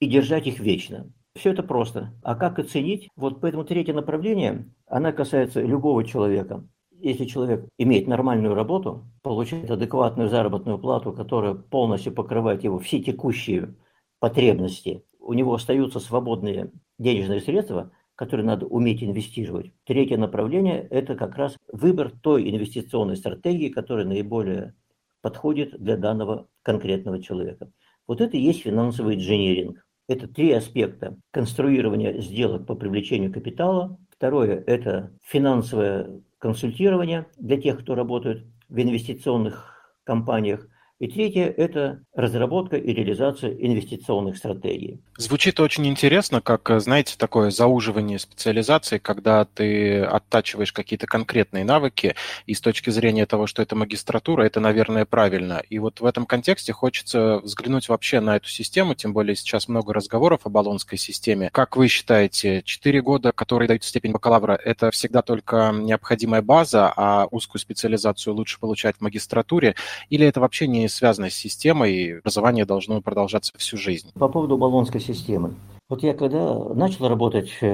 и 0.00 0.06
держать 0.06 0.46
их 0.46 0.60
вечно. 0.60 1.12
Все 1.34 1.50
это 1.50 1.62
просто. 1.62 2.14
А 2.22 2.34
как 2.36 2.58
оценить? 2.58 3.10
Вот 3.16 3.38
поэтому 3.42 3.64
третье 3.64 3.92
направление, 3.92 4.64
она 4.86 5.12
касается 5.12 5.60
любого 5.60 6.04
человека 6.04 6.64
если 7.00 7.26
человек 7.26 7.68
имеет 7.78 8.08
нормальную 8.08 8.54
работу, 8.54 9.04
получает 9.22 9.70
адекватную 9.70 10.28
заработную 10.28 10.78
плату, 10.78 11.12
которая 11.12 11.54
полностью 11.54 12.12
покрывает 12.12 12.64
его 12.64 12.78
все 12.78 12.98
текущие 13.00 13.76
потребности, 14.18 15.04
у 15.20 15.32
него 15.34 15.54
остаются 15.54 16.00
свободные 16.00 16.72
денежные 16.98 17.40
средства, 17.40 17.92
которые 18.16 18.46
надо 18.46 18.66
уметь 18.66 19.04
инвестировать. 19.04 19.70
Третье 19.84 20.16
направление– 20.16 20.88
это 20.90 21.14
как 21.14 21.36
раз 21.36 21.56
выбор 21.72 22.10
той 22.10 22.50
инвестиционной 22.50 23.16
стратегии, 23.16 23.68
которая 23.68 24.06
наиболее 24.06 24.74
подходит 25.20 25.78
для 25.78 25.96
данного 25.96 26.48
конкретного 26.62 27.22
человека. 27.22 27.70
Вот 28.08 28.20
это 28.20 28.36
и 28.36 28.40
есть 28.40 28.62
финансовый 28.62 29.14
инженеринг. 29.14 29.86
Это 30.08 30.26
три 30.26 30.50
аспекта. 30.52 31.16
Конструирование 31.30 32.20
сделок 32.20 32.66
по 32.66 32.74
привлечению 32.74 33.32
капитала. 33.32 33.98
Второе– 34.10 34.64
это 34.66 35.12
финансовое 35.24 36.22
консультирования 36.38 37.28
для 37.36 37.60
тех, 37.60 37.78
кто 37.80 37.94
работает 37.94 38.46
в 38.68 38.80
инвестиционных 38.80 39.94
компаниях– 40.04 40.66
и 40.98 41.06
третье– 41.06 41.44
это 41.56 42.00
разработка 42.14 42.76
и 42.76 42.92
реализация 42.92 43.52
инвестиционных 43.52 44.36
стратегий. 44.36 45.00
Звучит 45.16 45.60
очень 45.60 45.86
интересно, 45.86 46.40
как, 46.40 46.68
знаете, 46.80 47.14
такое 47.16 47.50
зауживание 47.50 48.18
специализации, 48.18 48.98
когда 48.98 49.44
ты 49.44 50.02
оттачиваешь 50.02 50.72
какие-то 50.72 51.06
конкретные 51.06 51.64
навыки, 51.64 52.16
и 52.46 52.54
с 52.54 52.60
точки 52.60 52.90
зрения 52.90 53.26
того, 53.26 53.46
что 53.46 53.62
это 53.62 53.76
магистратура, 53.76 54.42
это, 54.42 54.58
наверное, 54.58 55.04
правильно. 55.04 55.62
И 55.70 55.78
вот 55.78 56.00
в 56.00 56.04
этом 56.04 56.26
контексте 56.26 56.72
хочется 56.72 57.38
взглянуть 57.38 57.88
вообще 57.88 58.18
на 58.18 58.36
эту 58.36 58.48
систему, 58.48 58.96
тем 58.96 59.12
более 59.12 59.36
сейчас 59.36 59.68
много 59.68 59.94
разговоров 59.94 60.40
о 60.44 60.50
баллонской 60.50 60.98
системе. 60.98 61.50
Как 61.52 61.76
вы 61.76 61.86
считаете, 61.86 62.62
четыре 62.64 63.02
года, 63.02 63.30
которые 63.30 63.68
дают 63.68 63.84
степень 63.84 64.10
бакалавра, 64.10 64.58
это 64.64 64.90
всегда 64.90 65.22
только 65.22 65.72
необходимая 65.72 66.42
база, 66.42 66.92
а 66.96 67.26
узкую 67.30 67.60
специализацию 67.60 68.34
лучше 68.34 68.58
получать 68.58 68.96
в 68.96 69.00
магистратуре, 69.00 69.76
или 70.10 70.26
это 70.26 70.40
вообще 70.40 70.66
не 70.66 70.87
связанной 70.88 71.30
с 71.30 71.34
системой, 71.34 72.18
образование 72.18 72.64
должно 72.64 73.00
продолжаться 73.00 73.52
всю 73.56 73.76
жизнь. 73.76 74.10
По 74.14 74.28
поводу 74.28 74.56
баллонской 74.56 75.00
системы. 75.00 75.54
Вот 75.88 76.02
я 76.02 76.12
когда 76.14 76.54
начал 76.74 77.08
работать 77.08 77.50
э, 77.60 77.66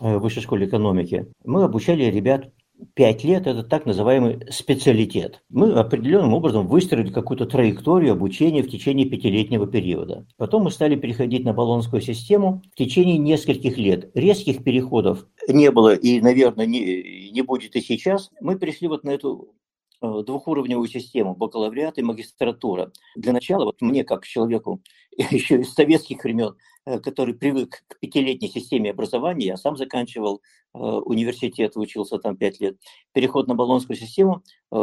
в 0.00 0.18
высшей 0.18 0.42
школе 0.42 0.66
экономики, 0.66 1.26
мы 1.44 1.62
обучали 1.62 2.04
ребят 2.04 2.50
пять 2.94 3.24
лет– 3.24 3.46
это 3.46 3.62
так 3.62 3.86
называемый 3.86 4.40
специалитет. 4.50 5.42
Мы 5.48 5.72
определенным 5.72 6.34
образом 6.34 6.66
выстроили 6.66 7.10
какую-то 7.10 7.46
траекторию 7.46 8.12
обучения 8.12 8.62
в 8.62 8.70
течение 8.70 9.08
пятилетнего 9.08 9.66
периода. 9.66 10.26
Потом 10.36 10.64
мы 10.64 10.70
стали 10.70 10.96
переходить 10.96 11.44
на 11.44 11.52
баллонскую 11.52 12.00
систему 12.02 12.62
в 12.72 12.76
течение 12.76 13.18
нескольких 13.18 13.76
лет. 13.78 14.10
Резких 14.14 14.62
переходов 14.62 15.26
не 15.48 15.70
было 15.70 15.94
и, 15.94 16.20
наверное, 16.20 16.66
не, 16.66 17.30
не 17.30 17.42
будет 17.42 17.76
и 17.76 17.80
сейчас. 17.80 18.30
Мы 18.40 18.56
перешли 18.56 18.88
вот 18.88 19.04
на 19.04 19.10
эту 19.10 19.48
Э, 19.48 19.57
двухуровневую 20.00 20.88
систему, 20.88 21.34
бакалавриат 21.34 21.98
и 21.98 22.02
магистратура. 22.02 22.92
Для 23.16 23.32
начала, 23.32 23.64
вот 23.64 23.80
мне, 23.80 24.04
как 24.04 24.26
человеку 24.26 24.82
еще 25.16 25.60
из 25.60 25.72
советских 25.72 26.22
времен, 26.24 26.56
э, 26.86 27.00
который 27.00 27.34
привык 27.34 27.82
к 27.88 27.98
пятилетней 27.98 28.48
системе 28.48 28.90
образования, 28.90 29.46
я 29.46 29.56
сам 29.56 29.76
заканчивал 29.76 30.40
э, 30.74 30.78
университет, 30.78 31.76
учился 31.76 32.18
там 32.18 32.36
пять 32.36 32.60
лет, 32.60 32.76
переход 33.12 33.48
на 33.48 33.54
баллонскую 33.54 33.96
систему 33.96 34.42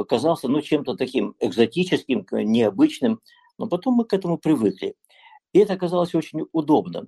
казался 0.09 0.47
ну, 0.47 0.61
чем-то 0.61 0.95
таким 0.95 1.35
экзотическим, 1.39 2.25
необычным, 2.31 3.21
но 3.57 3.67
потом 3.67 3.95
мы 3.95 4.05
к 4.05 4.13
этому 4.13 4.37
привыкли. 4.37 4.95
И 5.53 5.59
это 5.59 5.73
оказалось 5.73 6.13
очень 6.15 6.41
удобно, 6.51 7.07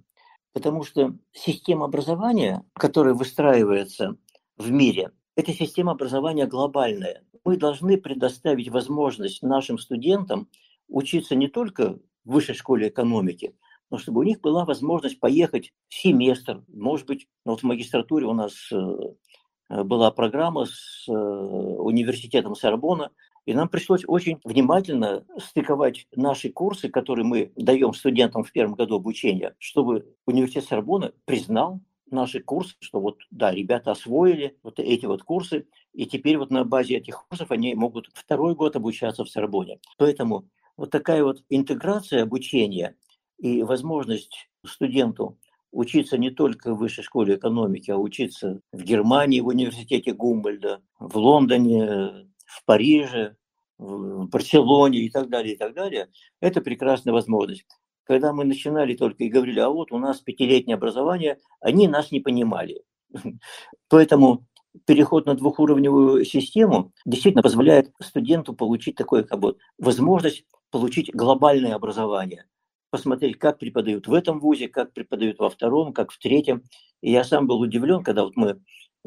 потому 0.53 0.83
что 0.83 1.17
система 1.33 1.85
образования, 1.85 2.63
которая 2.73 3.13
выстраивается 3.13 4.15
в 4.57 4.71
мире, 4.71 5.11
это 5.37 5.53
система 5.53 5.91
образования 5.91 6.47
глобальная. 6.47 7.23
Мы 7.45 7.57
должны 7.57 7.97
предоставить 7.97 8.69
возможность 8.69 9.43
нашим 9.43 9.77
студентам 9.77 10.49
учиться 10.87 11.35
не 11.35 11.47
только 11.47 11.99
в 12.25 12.33
высшей 12.33 12.55
школе 12.55 12.89
экономики, 12.89 13.55
но 13.91 13.99
чтобы 13.99 14.21
у 14.21 14.23
них 14.23 14.41
была 14.41 14.65
возможность 14.65 15.19
поехать 15.19 15.73
в 15.89 15.93
семестр, 15.93 16.63
может 16.67 17.05
быть, 17.05 17.27
ну 17.45 17.51
вот 17.51 17.61
в 17.61 17.65
магистратуре 17.65 18.25
у 18.25 18.33
нас 18.33 18.53
э, 18.71 19.83
была 19.83 20.09
программа 20.09 20.65
с 20.65 21.07
э, 21.07 21.11
университетом 21.13 22.55
Сорбона, 22.55 23.11
и 23.45 23.53
нам 23.53 23.69
пришлось 23.69 24.03
очень 24.07 24.39
внимательно 24.43 25.23
стыковать 25.37 26.07
наши 26.15 26.49
курсы, 26.49 26.89
которые 26.89 27.25
мы 27.25 27.51
даем 27.55 27.93
студентам 27.93 28.43
в 28.43 28.51
первом 28.51 28.73
году 28.73 28.95
обучения, 28.95 29.55
чтобы 29.59 30.15
университет 30.25 30.65
Сорбона 30.65 31.13
признал 31.25 31.79
наши 32.11 32.39
курсы, 32.41 32.75
что 32.79 32.99
вот, 32.99 33.17
да, 33.31 33.51
ребята 33.51 33.91
освоили 33.91 34.57
вот 34.63 34.79
эти 34.79 35.05
вот 35.05 35.23
курсы, 35.23 35.67
и 35.93 36.05
теперь 36.05 36.37
вот 36.37 36.51
на 36.51 36.63
базе 36.63 36.97
этих 36.97 37.25
курсов 37.27 37.51
они 37.51 37.75
могут 37.75 38.09
второй 38.13 38.55
год 38.55 38.75
обучаться 38.75 39.23
в 39.23 39.29
Сорбоне. 39.29 39.79
Поэтому 39.97 40.47
вот 40.77 40.91
такая 40.91 41.23
вот 41.23 41.43
интеграция 41.49 42.23
обучения 42.23 42.95
и 43.37 43.63
возможность 43.63 44.49
студенту 44.65 45.37
учиться 45.71 46.17
не 46.17 46.31
только 46.31 46.73
в 46.73 46.77
высшей 46.77 47.03
школе 47.03 47.35
экономики, 47.35 47.91
а 47.91 47.97
учиться 47.97 48.61
в 48.71 48.81
Германии, 48.83 49.41
в 49.41 49.47
университете 49.47 50.13
Гумбольда, 50.13 50.81
в 50.99 51.17
Лондоне, 51.17 52.27
в 52.45 52.65
Париже, 52.65 53.35
в 53.77 54.27
Барселоне 54.27 54.99
и 54.99 55.09
так 55.09 55.29
далее, 55.29 55.53
и 55.53 55.57
так 55.57 55.73
далее, 55.73 56.09
это 56.39 56.61
прекрасная 56.61 57.13
возможность. 57.13 57.67
Когда 58.07 58.31
мы 58.31 58.45
начинали 58.45 58.95
только 58.95 59.25
и 59.25 59.29
говорили, 59.29 59.59
а 59.59 59.69
вот 59.69 59.91
у 59.91 59.97
нас 59.97 60.21
пятилетнее 60.21 60.75
образование, 60.75 61.39
они 61.59 61.87
нас 61.87 62.11
не 62.11 62.21
понимали. 62.21 62.81
Поэтому 63.89 64.45
переход 64.85 65.25
на 65.25 65.35
двухуровневую 65.35 66.23
систему 66.23 66.93
действительно 67.05 67.43
позволяет 67.43 67.91
студенту 68.01 68.53
получить 68.53 68.95
такое 68.95 69.23
как 69.23 69.39
бы, 69.39 69.57
возможность 69.77 70.45
получить 70.71 71.13
глобальное 71.13 71.75
образование, 71.75 72.45
посмотреть, 72.89 73.37
как 73.37 73.59
преподают 73.59 74.07
в 74.07 74.13
этом 74.13 74.39
вузе, 74.39 74.67
как 74.67 74.93
преподают 74.93 75.39
во 75.39 75.49
втором, 75.49 75.93
как 75.93 76.11
в 76.11 76.19
третьем. 76.19 76.63
И 77.01 77.11
я 77.11 77.23
сам 77.23 77.47
был 77.47 77.59
удивлен, 77.59 78.03
когда 78.03 78.23
вот 78.23 78.35
мы 78.35 78.61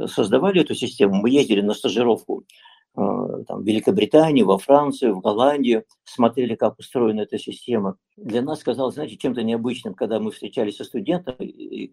создавали 0.07 0.61
эту 0.61 0.75
систему, 0.75 1.15
мы 1.15 1.31
ездили 1.31 1.61
на 1.61 1.75
стажировку 1.75 2.41
э, 2.41 2.45
там, 2.95 3.63
в 3.63 3.65
Великобританию, 3.65 4.47
во 4.47 4.59
Францию, 4.59 5.15
в 5.15 5.21
Голландию, 5.21 5.85
смотрели, 6.05 6.55
как 6.55 6.79
устроена 6.79 7.23
эта 7.23 7.39
система. 7.39 7.97
Для 8.17 8.43
нас 8.43 8.63
казалось, 8.63 8.95
знаете, 8.95 9.17
чем-то 9.17 9.43
необычным, 9.43 9.95
когда 9.95 10.19
мы 10.19 10.33
встречались 10.33 10.77
со 10.77 10.85
студентом, 10.85 11.37
и 11.39 11.93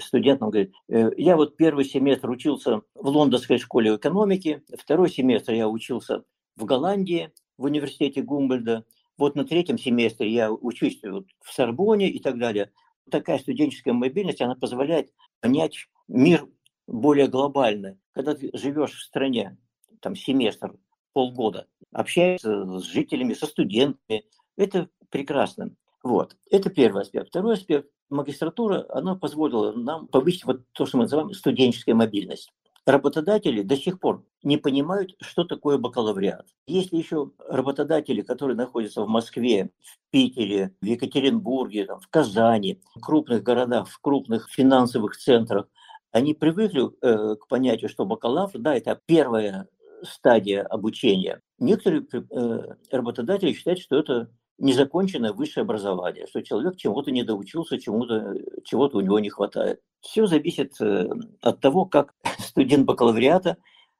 студентом 0.00 0.50
говорит, 0.50 0.72
«Э, 0.88 1.10
я 1.16 1.36
вот 1.36 1.56
первый 1.56 1.84
семестр 1.84 2.30
учился 2.30 2.82
в 2.94 3.08
лондонской 3.08 3.58
школе 3.58 3.94
экономики, 3.94 4.62
второй 4.78 5.10
семестр 5.10 5.52
я 5.52 5.68
учился 5.68 6.24
в 6.56 6.64
Голландии, 6.64 7.30
в 7.58 7.64
университете 7.64 8.22
Гумбольда, 8.22 8.84
вот 9.20 9.36
на 9.36 9.44
третьем 9.44 9.76
семестре 9.76 10.32
я 10.32 10.50
учусь 10.50 10.98
вот 11.04 11.26
в 11.44 11.52
Сорбоне 11.52 12.08
и 12.08 12.20
так 12.20 12.38
далее. 12.38 12.72
Такая 13.10 13.38
студенческая 13.38 13.92
мобильность, 13.92 14.40
она 14.40 14.54
позволяет 14.54 15.12
понять 15.40 15.88
мир 16.08 16.48
более 16.86 17.28
глобально. 17.28 17.98
Когда 18.12 18.34
ты 18.34 18.50
живешь 18.54 18.92
в 18.92 19.02
стране, 19.02 19.58
там 20.00 20.16
семестр, 20.16 20.74
полгода, 21.12 21.66
общаешься 21.92 22.78
с 22.78 22.84
жителями, 22.84 23.34
со 23.34 23.46
студентами, 23.46 24.24
это 24.56 24.88
прекрасно. 25.10 25.70
Вот, 26.02 26.36
это 26.50 26.70
первый 26.70 27.02
аспект. 27.02 27.28
Второй 27.28 27.54
аспект, 27.54 27.90
магистратура, 28.08 28.86
она 28.90 29.14
позволила 29.14 29.72
нам 29.72 30.06
повысить 30.08 30.44
вот 30.44 30.62
то, 30.72 30.86
что 30.86 30.96
мы 30.98 31.04
называем 31.04 31.32
студенческая 31.32 31.94
мобильность 31.94 32.50
работодатели 32.86 33.62
до 33.62 33.76
сих 33.76 34.00
пор 34.00 34.24
не 34.42 34.56
понимают, 34.56 35.14
что 35.20 35.44
такое 35.44 35.78
бакалавриат. 35.78 36.46
Если 36.66 36.96
еще 36.96 37.30
работодатели, 37.48 38.22
которые 38.22 38.56
находятся 38.56 39.02
в 39.02 39.08
Москве, 39.08 39.70
в 39.82 39.98
Питере, 40.10 40.74
в 40.80 40.84
Екатеринбурге, 40.84 41.86
там, 41.86 42.00
в 42.00 42.08
Казани, 42.08 42.80
в 42.94 43.00
крупных 43.00 43.42
городах, 43.42 43.88
в 43.88 44.00
крупных 44.00 44.48
финансовых 44.50 45.16
центрах, 45.16 45.66
они 46.12 46.34
привыкли 46.34 46.90
э, 47.02 47.36
к 47.36 47.46
понятию, 47.48 47.88
что 47.88 48.04
бакалавр, 48.04 48.58
да, 48.58 48.74
это 48.74 49.00
первая 49.06 49.68
стадия 50.02 50.62
обучения. 50.62 51.40
Некоторые 51.58 52.06
э, 52.12 52.74
работодатели 52.90 53.52
считают, 53.52 53.80
что 53.80 53.98
это 53.98 54.30
незаконченное 54.60 55.32
высшее 55.32 55.62
образование, 55.62 56.26
что 56.26 56.42
человек 56.42 56.76
чему-то 56.76 57.10
не 57.10 57.22
доучился, 57.22 57.78
чему-то, 57.78 58.34
чего-то 58.64 58.98
у 58.98 59.00
него 59.00 59.18
не 59.18 59.30
хватает. 59.30 59.80
Все 60.00 60.26
зависит 60.26 60.80
э, 60.80 61.08
от 61.40 61.60
того, 61.60 61.86
как 61.86 62.14
студент 62.38 62.84
бакалавриата 62.84 63.56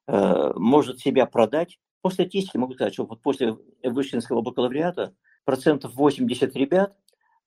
э, 0.06 0.52
может 0.54 1.00
себя 1.00 1.26
продать. 1.26 1.78
По 2.02 2.10
статистике 2.10 2.58
могу 2.58 2.74
сказать, 2.74 2.94
что 2.94 3.06
вот 3.06 3.22
после 3.22 3.56
вышинского 3.82 4.42
бакалавриата 4.42 5.14
процентов 5.44 5.94
80 5.94 6.54
ребят 6.56 6.94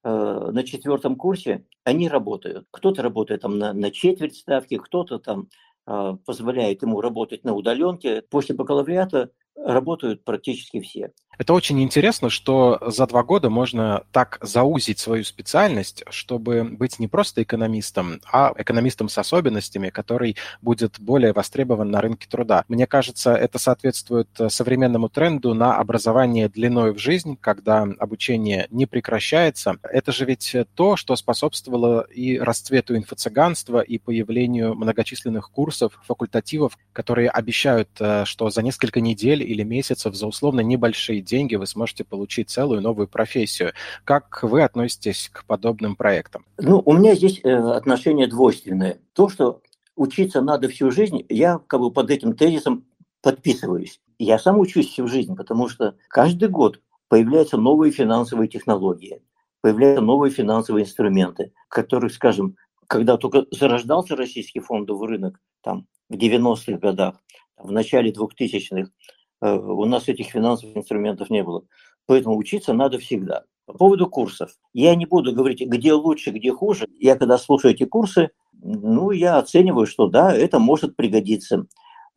э, 0.04 0.10
на 0.10 0.64
четвертом 0.64 1.16
курсе, 1.16 1.66
они 1.84 2.10
работают. 2.10 2.68
Кто-то 2.72 3.04
работает 3.04 3.42
там 3.42 3.60
на, 3.60 3.74
на 3.74 3.92
четверть 3.92 4.36
ставки, 4.36 4.78
кто-то 4.78 5.20
там 5.20 5.50
позволяет 5.86 6.82
ему 6.82 7.02
работать 7.02 7.44
на 7.44 7.54
удаленке. 7.54 8.22
После 8.22 8.56
бакалавриата 8.56 9.32
работают 9.56 10.24
практически 10.24 10.80
все. 10.80 11.14
Это 11.38 11.54
очень 11.54 11.82
интересно, 11.82 12.30
что 12.30 12.80
за 12.86 13.08
два 13.08 13.24
года 13.24 13.50
можно 13.50 14.04
так 14.12 14.38
заузить 14.42 15.00
свою 15.00 15.24
специальность, 15.24 16.04
чтобы 16.10 16.64
быть 16.64 17.00
не 17.00 17.08
просто 17.08 17.44
экономистом, 17.44 18.22
а 18.32 18.54
экономистом 18.58 19.10
с 19.10 19.18
особенностями, 19.18 19.90
который 19.90 20.38
будет 20.62 21.00
более 21.00 21.34
востребован 21.34 21.90
на 21.90 22.02
рынке 22.02 22.28
труда. 22.30 22.66
Мне 22.68 22.86
кажется, 22.86 23.34
это 23.34 23.58
соответствует 23.58 24.30
современному 24.50 25.10
тренду 25.10 25.54
на 25.54 25.78
образование 25.78 26.50
длиной 26.50 26.94
в 26.94 27.00
жизнь, 27.00 27.38
когда 27.40 27.88
обучение 28.00 28.68
не 28.70 28.86
прекращается. 28.86 29.78
Это 29.84 30.12
же 30.12 30.26
ведь 30.26 30.56
то, 30.76 30.96
что 30.96 31.16
способствовало 31.16 32.02
и 32.02 32.38
расцвету 32.38 32.96
инфо-цыганства, 32.96 33.82
и 33.82 33.98
появлению 33.98 34.76
многочисленных 34.76 35.50
курсов, 35.50 36.00
факультативов, 36.06 36.78
которые 36.94 37.30
обещают, 37.30 37.90
э, 38.00 38.26
что 38.26 38.50
за 38.50 38.62
несколько 38.62 39.02
недель 39.02 39.42
или 39.44 39.64
месяцев 39.64 40.16
за 40.16 40.28
условно 40.28 40.62
небольшие 40.62 41.23
деньги 41.24 41.56
вы 41.56 41.66
сможете 41.66 42.04
получить 42.04 42.50
целую 42.50 42.82
новую 42.82 43.08
профессию. 43.08 43.74
Как 44.04 44.44
вы 44.44 44.64
относитесь 44.64 45.30
к 45.32 45.46
подобным 45.46 45.96
проектам? 45.96 46.46
Ну, 46.58 46.82
у 46.86 46.94
меня 46.94 47.16
здесь 47.16 47.40
э, 47.44 47.50
отношение 47.50 48.28
двойственное. 48.28 49.00
То, 49.14 49.30
что 49.30 49.62
учиться 49.96 50.42
надо 50.42 50.68
всю 50.70 50.92
жизнь, 50.92 51.26
я 51.30 51.60
как 51.68 51.80
бы 51.80 51.92
под 51.92 52.12
этим 52.12 52.36
тезисом 52.36 52.86
подписываюсь. 53.22 54.02
Я 54.20 54.38
сам 54.40 54.60
учусь 54.60 54.90
всю 54.90 55.08
жизнь, 55.08 55.36
потому 55.36 55.70
что 55.70 55.96
каждый 56.10 56.50
год 56.50 56.82
появляются 57.08 57.58
новые 57.58 57.92
финансовые 57.92 58.48
технологии, 58.48 59.22
появляются 59.62 60.02
новые 60.02 60.32
финансовые 60.32 60.86
инструменты, 60.86 61.54
которых, 61.70 62.14
скажем, 62.14 62.56
когда 62.88 63.18
только 63.18 63.46
зарождался 63.52 64.16
российский 64.16 64.60
фондовый 64.60 65.08
рынок, 65.10 65.40
там, 65.62 65.88
в 66.10 66.16
90-х 66.16 66.78
годах, 66.80 67.16
в 67.58 67.72
начале 67.72 68.12
2000-х, 68.12 68.90
Э, 68.90 69.23
у 69.52 69.86
нас 69.86 70.08
этих 70.08 70.28
финансовых 70.28 70.78
инструментов 70.78 71.30
не 71.30 71.44
было. 71.44 71.64
Поэтому 72.06 72.38
учиться 72.38 72.74
надо 72.74 73.00
всегда. 73.00 73.44
По 73.66 73.74
поводу 73.74 74.08
курсов. 74.08 74.52
Я 74.74 74.96
не 74.96 75.06
буду 75.06 75.34
говорить, 75.34 75.62
где 75.62 75.94
лучше, 75.94 76.32
где 76.32 76.52
хуже. 76.52 76.88
Я 77.00 77.16
когда 77.16 77.38
слушаю 77.38 77.74
эти 77.74 77.86
курсы, 77.86 78.32
ну, 78.62 79.12
я 79.12 79.38
оцениваю, 79.38 79.86
что 79.86 80.08
да, 80.08 80.34
это 80.36 80.60
может 80.60 80.96
пригодиться. 80.96 81.66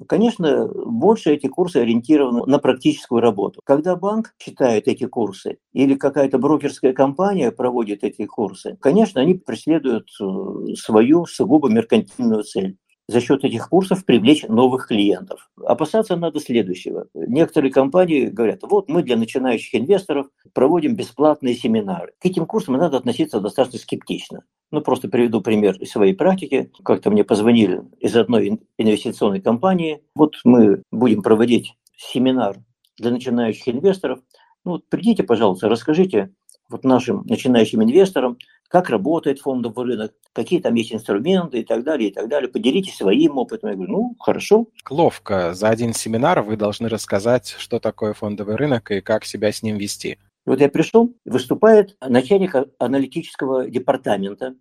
Конечно, 0.08 0.68
больше 0.68 1.32
эти 1.32 1.46
курсы 1.46 1.78
ориентированы 1.78 2.44
на 2.44 2.58
практическую 2.58 3.22
работу. 3.22 3.60
Когда 3.64 3.96
банк 3.96 4.34
читает 4.36 4.88
эти 4.88 5.06
курсы 5.06 5.56
или 5.72 5.94
какая-то 5.94 6.38
брокерская 6.38 6.92
компания 6.92 7.50
проводит 7.50 8.04
эти 8.04 8.26
курсы, 8.26 8.76
конечно, 8.80 9.22
они 9.22 9.34
преследуют 9.34 10.10
э, 10.20 10.74
свою 10.74 11.24
сугубо 11.24 11.70
меркантильную 11.70 12.42
цель 12.42 12.76
за 13.08 13.20
счет 13.20 13.44
этих 13.44 13.68
курсов 13.68 14.04
привлечь 14.04 14.44
новых 14.48 14.88
клиентов. 14.88 15.50
Опасаться 15.64 16.16
надо 16.16 16.40
следующего. 16.40 17.06
Некоторые 17.14 17.72
компании 17.72 18.26
говорят, 18.26 18.60
вот 18.62 18.88
мы 18.88 19.02
для 19.02 19.16
начинающих 19.16 19.74
инвесторов 19.74 20.26
проводим 20.52 20.96
бесплатные 20.96 21.54
семинары. 21.54 22.12
К 22.20 22.26
этим 22.26 22.46
курсам 22.46 22.74
надо 22.74 22.96
относиться 22.96 23.40
достаточно 23.40 23.78
скептично. 23.78 24.44
Ну, 24.72 24.80
просто 24.80 25.08
приведу 25.08 25.40
пример 25.40 25.76
из 25.76 25.90
своей 25.90 26.14
практики. 26.14 26.72
Как-то 26.84 27.10
мне 27.10 27.22
позвонили 27.22 27.82
из 28.00 28.16
одной 28.16 28.60
инвестиционной 28.78 29.40
компании. 29.40 30.02
Вот 30.14 30.34
мы 30.44 30.82
будем 30.90 31.22
проводить 31.22 31.74
семинар 31.96 32.56
для 32.98 33.12
начинающих 33.12 33.68
инвесторов. 33.68 34.18
Ну, 34.64 34.72
вот 34.72 34.88
придите, 34.88 35.22
пожалуйста, 35.22 35.68
расскажите 35.68 36.32
вот 36.68 36.84
нашим 36.84 37.22
начинающим 37.26 37.82
инвесторам, 37.82 38.38
как 38.68 38.90
работает 38.90 39.38
фондовый 39.40 39.86
рынок, 39.86 40.12
какие 40.32 40.60
там 40.60 40.74
есть 40.74 40.92
инструменты 40.92 41.60
и 41.60 41.64
так 41.64 41.84
далее, 41.84 42.10
и 42.10 42.12
так 42.12 42.28
далее. 42.28 42.50
Поделитесь 42.50 42.96
своим 42.96 43.38
опытом. 43.38 43.70
Я 43.70 43.76
говорю, 43.76 43.92
ну, 43.92 44.16
хорошо. 44.18 44.66
Ловко. 44.90 45.54
За 45.54 45.68
один 45.68 45.92
семинар 45.92 46.42
вы 46.42 46.56
должны 46.56 46.88
рассказать, 46.88 47.54
что 47.58 47.78
такое 47.78 48.12
фондовый 48.12 48.56
рынок 48.56 48.90
и 48.90 49.00
как 49.00 49.24
себя 49.24 49.52
с 49.52 49.62
ним 49.62 49.76
вести. 49.76 50.18
Вот 50.44 50.60
я 50.60 50.68
пришел, 50.68 51.14
выступает 51.24 51.96
начальник 52.00 52.54
аналитического 52.78 53.68
департамента 53.68 54.54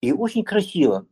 и 0.00 0.12
очень 0.12 0.42
красиво, 0.42 1.06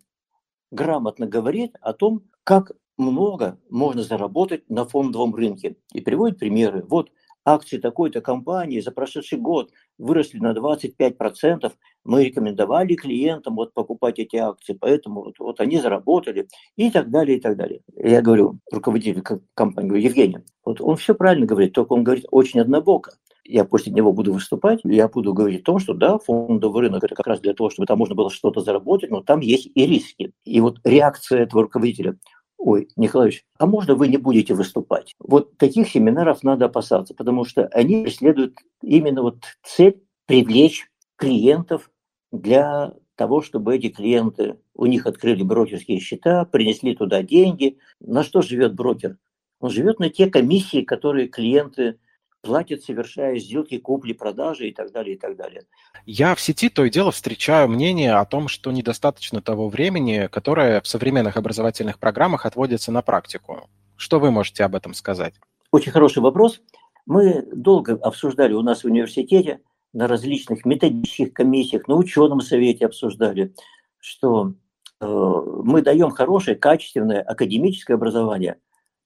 грамотно 0.70 1.27
говорит 1.27 1.77
о 1.81 1.92
том, 1.92 2.22
как 2.44 2.72
много 2.96 3.59
можно 3.68 4.03
заработать 4.03 4.68
на 4.70 4.87
фондовом 4.87 5.35
рынке. 5.35 5.77
И 5.92 6.01
приводит 6.01 6.38
примеры. 6.38 6.85
Вот 6.88 7.11
акции 7.47 7.79
такой-то 7.79 8.21
компании 8.21 8.81
за 8.81 8.91
прошедший 8.91 9.39
год 9.39 9.71
выросли 9.99 10.39
на 10.39 10.53
25%, 10.53 11.73
мы 12.05 12.25
рекомендовали 12.25 12.95
клиентам 12.95 13.55
вот 13.55 13.73
покупать 13.73 14.19
эти 14.19 14.37
акции, 14.37 14.77
поэтому 14.79 15.23
вот, 15.23 15.39
вот 15.39 15.61
они 15.61 15.79
заработали 15.79 16.49
и 16.77 16.91
так 16.91 17.11
далее, 17.11 17.39
и 17.39 17.41
так 17.41 17.57
далее. 17.57 17.81
Я 17.97 18.21
говорю 18.21 18.59
руководителю 18.71 19.23
компании, 19.55 19.89
говорю, 19.89 20.05
Евгений, 20.05 20.39
вот 20.65 20.81
он 20.81 20.97
все 20.97 21.15
правильно 21.15 21.47
говорит, 21.47 21.73
только 21.73 21.93
он 21.93 22.05
говорит 22.05 22.27
очень 22.31 22.61
однобоко. 22.61 23.13
Я 23.49 23.65
после 23.65 23.93
него 23.93 24.13
буду 24.13 24.33
выступать, 24.33 24.81
я 24.83 25.07
буду 25.07 25.33
говорить 25.33 25.63
о 25.63 25.65
том, 25.65 25.79
что 25.79 25.95
да, 25.95 26.19
фондовый 26.19 26.83
рынок 26.83 27.05
это 27.05 27.15
как 27.15 27.29
раз 27.29 27.39
для 27.39 27.55
того, 27.55 27.71
чтобы 27.71 27.87
там 27.87 27.99
можно 27.99 28.17
было 28.17 28.29
что-то 28.29 28.61
заработать, 28.61 29.11
но 29.11 29.23
там 29.23 29.39
есть 29.39 29.71
и 29.73 29.87
риски. 29.87 30.33
И 30.45 30.61
вот 30.61 30.81
реакция 30.83 31.43
этого 31.43 31.63
руководителя, 31.63 32.19
ой, 32.59 32.88
Николаевич, 32.97 33.45
а 33.59 33.66
можно 33.66 33.95
вы 33.95 34.09
не 34.09 34.16
будете 34.16 34.55
выступать? 34.55 35.14
Вот 35.19 35.57
таких 35.57 35.88
семинаров 35.88 36.42
надо 36.42 36.66
опасаться, 36.66 37.14
потому 37.14 37.45
что 37.45 37.66
они 37.66 38.05
преследуют 38.05 38.59
именно 38.83 39.23
вот 39.23 39.45
цель 39.62 40.03
привлечь 40.27 40.90
клиентов 41.16 41.90
для 42.33 42.95
того, 43.14 43.40
чтобы 43.40 43.77
эти 43.77 43.88
клиенты, 43.88 44.59
у 44.75 44.87
них 44.87 45.07
открыли 45.07 45.42
брокерские 45.42 46.01
счета, 46.01 46.45
принесли 46.45 46.95
туда 46.95 47.23
деньги. 47.23 47.79
На 48.01 48.23
что 48.23 48.42
живет 48.42 48.75
брокер? 48.75 49.16
Он 49.59 49.71
живет 49.71 49.99
на 49.99 50.11
те 50.11 50.27
комиссии, 50.27 50.83
которые 50.83 51.29
клиенты 51.29 51.99
платят, 52.42 52.83
совершая 52.83 53.38
сделки 53.38 53.79
купли-продажи 53.79 54.68
и 54.68 54.72
так 54.72 54.92
далее, 54.92 55.16
и 55.16 55.18
так 55.18 55.37
далее. 55.37 55.62
Я 56.05 56.35
в 56.35 56.40
сети 56.40 56.68
то 56.68 56.85
и 56.85 56.90
дело 56.90 57.11
встречаю 57.11 57.68
мнение 57.68 58.14
о 58.14 58.25
том, 58.25 58.49
что 58.49 58.70
недостаточно 58.72 59.42
того 59.42 59.68
времени, 59.68 60.29
которое 60.31 60.81
в 60.81 60.87
современных 60.87 61.37
образовательных 61.37 61.99
программах 61.99 62.46
отводится 62.46 62.92
на 62.92 63.03
практику. 63.03 63.68
Что 63.96 64.20
вы 64.20 64.31
можете 64.31 64.64
об 64.64 64.75
этом 64.75 64.94
сказать? 64.94 65.35
Очень 65.72 65.92
хороший 65.92 66.22
вопрос. 66.22 66.61
Мы 67.07 67.42
долго 67.53 67.94
обсуждали 67.94 68.53
у 68.53 68.62
нас 68.62 68.83
в 68.83 68.87
университете, 68.87 69.61
на 69.92 70.09
различных 70.09 70.66
методических 70.66 71.33
комиссиях, 71.33 71.88
на 71.88 71.94
ученом 71.94 72.42
совете 72.42 72.85
обсуждали, 72.85 73.55
что 73.99 74.53
э, 75.01 75.07
мы 75.07 75.81
даем 75.81 76.11
хорошее, 76.11 76.57
качественное 76.57 77.22
академическое 77.22 77.96
образование, 77.96 78.59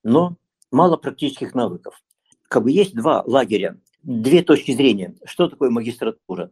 но 0.03 0.35
мало 0.69 0.97
практических 0.97 1.55
навыков. 1.55 2.01
Как 2.51 2.63
бы 2.63 2.71
есть 2.71 2.93
два 2.93 3.23
лагеря, 3.25 3.77
две 4.03 4.43
точки 4.43 4.73
зрения. 4.73 5.15
Что 5.23 5.47
такое 5.47 5.69
магистратура? 5.69 6.51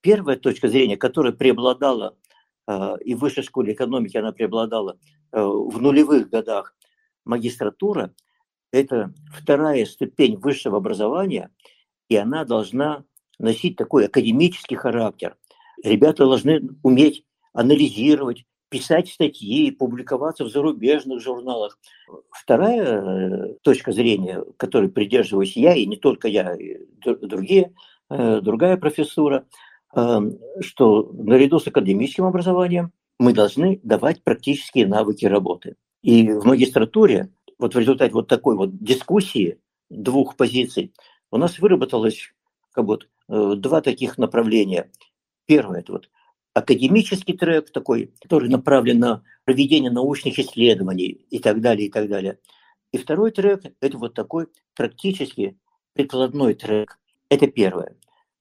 Первая 0.00 0.38
точка 0.38 0.68
зрения, 0.68 0.96
которая 0.96 1.34
преобладала 1.34 2.16
э, 2.66 2.96
и 3.04 3.14
в 3.14 3.18
высшей 3.18 3.42
школе 3.42 3.74
экономики 3.74 4.16
она 4.16 4.32
преобладала 4.32 4.96
э, 5.32 5.38
в 5.38 5.82
нулевых 5.82 6.30
годах, 6.30 6.74
магистратура– 7.26 8.14
это 8.72 9.12
вторая 9.30 9.84
ступень 9.84 10.38
высшего 10.38 10.78
образования, 10.78 11.50
и 12.08 12.16
она 12.16 12.46
должна 12.46 13.04
носить 13.38 13.76
такой 13.76 14.06
академический 14.06 14.78
характер. 14.78 15.36
Ребята 15.84 16.24
должны 16.24 16.62
уметь 16.82 17.26
анализировать, 17.52 18.46
писать 18.68 19.08
статьи, 19.08 19.70
публиковаться 19.70 20.44
в 20.44 20.50
зарубежных 20.50 21.20
журналах. 21.20 21.78
Вторая 22.30 22.82
э, 22.82 23.54
точка 23.62 23.92
зрения, 23.92 24.44
которой 24.56 24.88
придерживаюсь 24.88 25.56
я, 25.56 25.74
и 25.74 25.86
не 25.86 25.96
только 25.96 26.28
я, 26.28 26.54
и 26.54 26.78
другие, 27.04 27.72
э, 28.10 28.40
другая 28.40 28.76
профессура, 28.76 29.46
э, 29.94 30.20
что 30.60 31.10
наряду 31.12 31.58
с 31.58 31.66
академическим 31.66 32.24
образованием 32.24 32.92
мы 33.18 33.32
должны 33.32 33.80
давать 33.82 34.22
практические 34.22 34.86
навыки 34.86 35.26
работы. 35.26 35.76
И 36.02 36.30
в 36.30 36.44
магистратуре 36.44 37.30
вот 37.58 37.74
в 37.74 37.78
результате 37.78 38.12
вот 38.12 38.28
такой 38.28 38.56
вот 38.56 38.78
дискуссии 38.78 39.58
двух 39.90 40.36
позиций 40.36 40.92
у 41.30 41.36
нас 41.36 41.58
выработалось 41.58 42.32
как 42.72 42.84
бы 42.84 42.98
э, 43.28 43.54
два 43.56 43.80
таких 43.80 44.18
направления. 44.18 44.90
Первое– 45.46 45.80
это 45.80 45.92
вот 45.92 46.10
академический 46.58 47.36
трек 47.36 47.70
такой, 47.70 48.12
который 48.20 48.48
направлен 48.48 48.98
на 48.98 49.22
проведение 49.44 49.90
научных 49.90 50.38
исследований 50.38 51.26
и 51.30 51.38
так 51.38 51.60
далее, 51.60 51.88
и 51.88 51.90
так 51.90 52.08
далее. 52.08 52.38
И 52.92 52.98
второй 52.98 53.30
трек– 53.30 53.62
это 53.80 53.98
вот 53.98 54.14
такой 54.14 54.46
практически 54.74 55.58
прикладной 55.94 56.54
трек. 56.54 56.98
Это 57.28 57.46
первое. 57.46 57.96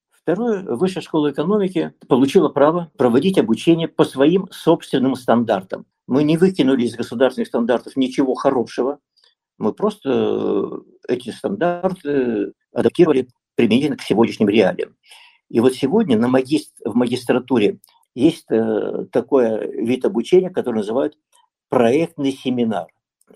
Второе, 0.09 0.63
Высшая 0.63 1.01
школа 1.01 1.31
экономики 1.31 1.93
получила 2.07 2.49
право 2.49 2.91
проводить 2.97 3.37
обучение 3.37 3.87
по 3.87 4.03
своим 4.03 4.47
собственным 4.51 5.15
стандартам. 5.15 5.85
Мы 6.05 6.23
не 6.23 6.37
выкинули 6.37 6.85
из 6.85 6.95
государственных 6.95 7.47
стандартов 7.47 7.95
ничего 7.95 8.33
хорошего, 8.33 8.99
мы 9.57 9.73
просто 9.73 10.09
э, 11.07 11.13
эти 11.13 11.31
стандарты 11.31 12.53
адаптировали 12.71 13.27
применительно 13.55 13.97
к 13.97 14.01
сегодняшним 14.01 14.49
реалиям. 14.49 14.95
И 15.49 15.59
вот 15.59 15.75
сегодня 15.75 16.17
на 16.17 16.27
магист... 16.27 16.75
в 16.85 16.95
магистратуре 16.95 17.79
есть 18.15 18.45
э, 18.49 19.05
такой 19.11 19.85
вид 19.85 20.05
обучения, 20.05 20.49
который 20.49 20.77
называют 20.77 21.17
проектный 21.69 22.31
семинар. 22.31 22.87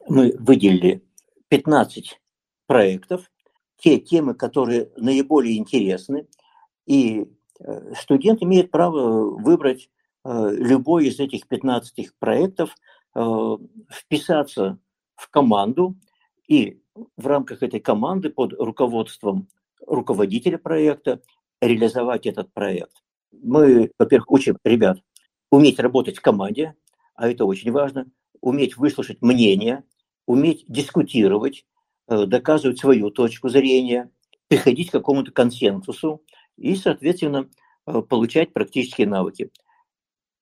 Мы 0.07 0.35
выделили 0.39 1.03
15 1.49 2.19
проектов, 2.67 3.29
те 3.77 3.99
темы, 3.99 4.33
которые 4.33 4.89
наиболее 4.97 5.57
интересны, 5.57 6.27
и 6.85 7.27
э, 7.59 7.93
студент 7.99 8.41
имеет 8.43 8.71
право 8.71 9.29
выбрать 9.37 9.89
любой 10.23 11.07
из 11.07 11.19
этих 11.19 11.47
15 11.47 12.11
проектов, 12.19 12.75
вписаться 13.89 14.77
в 15.15 15.27
команду, 15.31 15.95
и 16.47 16.81
в 17.15 17.27
рамках 17.27 17.63
этой 17.63 17.79
команды 17.79 18.29
под 18.29 18.53
руководством 18.53 19.47
руководителя 19.87 20.57
проекта 20.57 21.21
реализовать 21.61 22.25
этот 22.25 22.53
проект. 22.53 23.03
Мы, 23.31 23.91
во-первых, 23.97 24.31
учим 24.31 24.57
ребят 24.63 24.99
уметь 25.51 25.79
работать 25.79 26.17
в 26.17 26.21
команде, 26.21 26.75
а 27.15 27.29
это 27.29 27.45
очень 27.45 27.71
важно, 27.71 28.07
уметь 28.39 28.77
выслушать 28.77 29.21
мнение, 29.21 29.83
уметь 30.25 30.65
дискутировать, 30.67 31.65
э, 32.07 32.25
доказывать 32.25 32.79
свою 32.79 33.11
точку 33.11 33.49
зрения, 33.49 34.09
приходить 34.47 34.89
к 34.89 34.93
какому-то 34.93 35.31
консенсусу 35.31 36.23
и, 36.57 36.75
соответственно, 36.75 37.49
э, 37.85 38.01
получать 38.01 38.53
практические 38.53 39.07
навыки. 39.07 39.51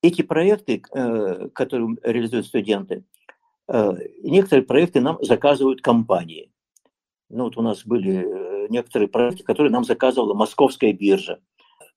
Эти 0.02 0.22
проекты, 0.22 0.82
э, 0.94 1.50
которые 1.54 1.98
реализуют 2.04 2.46
студенты, 2.46 3.04
некоторые 4.24 4.66
проекты 4.66 5.00
нам 5.00 5.24
заказывают 5.24 5.84
компании. 5.84 6.52
Ну, 7.30 7.44
вот 7.44 7.56
у 7.56 7.62
нас 7.62 7.86
были 7.86 8.68
некоторые 8.68 9.08
проекты, 9.08 9.44
которые 9.44 9.72
нам 9.72 9.84
заказывала 9.84 10.34
московская 10.34 10.92
биржа. 10.92 11.40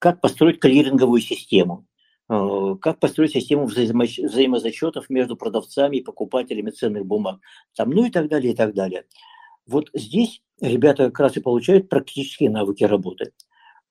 Как 0.02 0.20
построить 0.20 0.58
клиринговую 0.58 1.20
систему, 1.20 1.86
э, 2.28 2.74
как 2.80 2.98
построить 2.98 3.34
систему 3.34 3.66
взаимозачетов 3.66 5.08
между 5.08 5.36
продавцами 5.36 5.98
и 5.98 6.02
покупателями 6.02 6.70
ценных 6.70 7.06
бумаг, 7.06 7.38
там, 7.76 7.90
ну 7.90 8.04
и 8.04 8.10
так 8.10 8.28
далее, 8.28 8.52
и 8.52 8.56
так 8.56 8.74
далее. 8.74 9.04
Вот 9.64 9.90
здесь 9.94 10.42
ребята 10.60 11.04
как 11.04 11.20
раз 11.20 11.36
и 11.36 11.40
получают 11.40 11.88
практические 11.88 12.50
навыки 12.50 12.82
работы. 12.82 13.30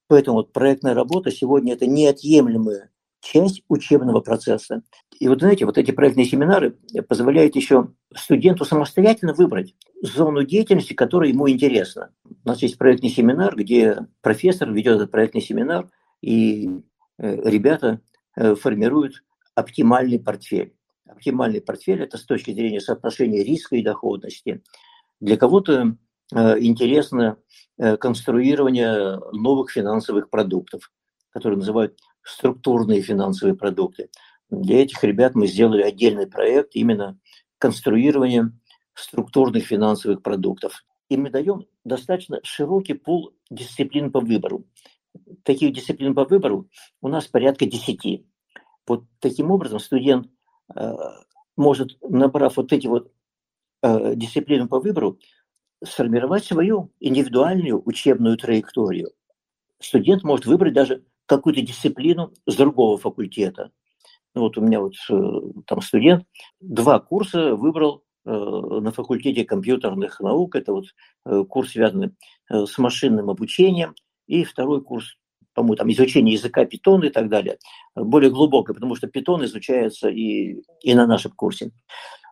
Поэтому 0.09 0.39
вот 0.39 0.51
проектная 0.51 0.95
работа 0.95 1.31
сегодня 1.31 1.75
это 1.75 1.85
неотъемлемая 1.85 2.91
часть 3.21 3.63
учебного 3.69 4.19
процесса. 4.19 4.83
И 5.17 5.29
вот, 5.29 5.39
знаете, 5.39 5.65
вот 5.65 5.77
эти 5.77 5.91
проектные 5.91 6.25
семинары 6.25 6.77
позволяют 7.07 7.55
еще 7.55 7.93
студенту 8.13 8.65
самостоятельно 8.65 9.33
выбрать 9.33 9.75
зону 10.01 10.43
деятельности, 10.43 10.91
которая 10.91 11.29
ему 11.29 11.49
интересна. 11.49 12.11
У 12.25 12.49
нас 12.49 12.61
есть 12.63 12.77
проектный 12.77 13.09
семинар, 13.09 13.55
где 13.55 14.07
профессор 14.19 14.73
ведет 14.73 14.97
этот 14.97 15.11
проектный 15.11 15.41
семинар, 15.41 15.87
и 16.21 16.69
э, 17.17 17.49
ребята 17.49 18.01
э, 18.35 18.55
формируют 18.55 19.23
оптимальный 19.55 20.19
портфель. 20.19 20.75
Оптимальный 21.05 21.61
портфель– 21.61 22.01
это 22.03 22.17
с 22.17 22.25
точки 22.25 22.53
зрения 22.53 22.79
соотношения 22.79 23.43
риска 23.43 23.75
и 23.75 23.83
доходности. 23.83 24.63
Для 25.19 25.37
кого-то 25.37 25.97
э, 26.33 26.59
интересно 26.59 27.37
конструирование 27.99 29.19
новых 29.31 29.71
финансовых 29.71 30.29
продуктов, 30.29 30.91
которые 31.31 31.57
называют 31.57 31.97
структурные 32.21 33.01
финансовые 33.01 33.55
продукты. 33.55 34.09
Для 34.51 34.83
этих 34.83 35.03
ребят 35.03 35.33
мы 35.33 35.47
сделали 35.47 35.81
отдельный 35.81 36.27
проект 36.27 36.75
именно 36.75 37.17
конструирование 37.57 38.51
структурных 38.93 39.65
финансовых 39.65 40.21
продуктов. 40.21 40.85
И 41.09 41.17
мы 41.17 41.29
даем 41.29 41.65
достаточно 41.83 42.39
широкий 42.43 42.93
пул 42.93 43.33
дисциплин 43.49 44.11
по 44.11 44.19
выбору. 44.19 44.65
Таких 45.43 45.73
дисциплин 45.73 46.13
по 46.13 46.25
выбору 46.25 46.69
у 47.01 47.07
нас 47.07 47.27
порядка 47.27 47.65
10. 47.65 48.25
Вот 48.87 49.05
таким 49.19 49.51
образом 49.51 49.79
студент 49.79 50.27
э, 50.75 50.93
может, 51.57 51.97
набрав 52.01 52.57
вот 52.57 52.73
эти 52.73 52.87
вот 52.87 53.11
э, 53.83 54.15
дисциплины 54.15 54.67
по 54.67 54.79
выбору, 54.79 55.19
сформировать 55.83 56.45
свою 56.45 56.91
индивидуальную 56.99 57.81
учебную 57.85 58.37
траекторию. 58.37 59.11
Студент 59.79 60.23
может 60.23 60.45
выбрать 60.45 60.73
даже 60.73 61.03
какую-то 61.25 61.61
дисциплину 61.61 62.33
с 62.45 62.55
другого 62.55 62.97
факультета. 62.97 63.71
Ну, 64.33 64.41
вот 64.41 64.57
у 64.57 64.61
меня 64.61 64.79
вот 64.79 64.93
э, 65.09 65.13
там 65.65 65.81
студент 65.81 66.25
два 66.59 66.99
курса 66.99 67.55
выбрал 67.55 68.03
э, 68.25 68.29
на 68.31 68.91
факультете 68.91 69.43
компьютерных 69.43 70.19
наук. 70.19 70.55
Это 70.55 70.73
вот 70.73 70.85
э, 71.25 71.43
курс, 71.45 71.71
связанный 71.71 72.15
с 72.49 72.77
машинным 72.77 73.29
обучением, 73.29 73.95
и 74.39 74.43
второй 74.43 74.81
курс, 74.81 75.17
по-моему, 75.53 75.75
там 75.75 75.91
изучение 75.91 76.33
языка 76.33 76.65
питона 76.65 77.05
и 77.05 77.09
так 77.09 77.29
далее. 77.29 77.57
Более 77.95 78.31
глубокое, 78.31 78.73
потому 78.73 78.95
что 78.95 79.07
питон 79.07 79.43
изучается 79.45 80.09
и, 80.09 80.61
и 80.81 80.93
на 80.93 81.05
нашем 81.05 81.31
курсе. 81.31 81.71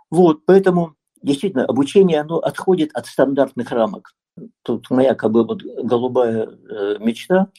Вот, 0.09 0.45
поэтому 0.45 0.95
действительно 1.21 1.65
обучение, 1.65 2.21
оно 2.21 2.37
отходит 2.37 2.91
от 2.93 3.05
стандартных 3.05 3.71
рамок. 3.71 4.15
Тут 4.63 4.89
моя 4.89 5.15
как 5.15 5.31
бы 5.31 5.45
вот 5.45 5.61
голубая 5.61 6.47
э, 6.47 6.97
мечта 6.99 7.49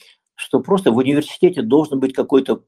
что 0.41 0.61
просто 0.61 0.91
в 0.91 0.97
университете 0.97 1.61
должен 1.61 2.01
быть 2.01 2.15
какой-то 2.15 2.65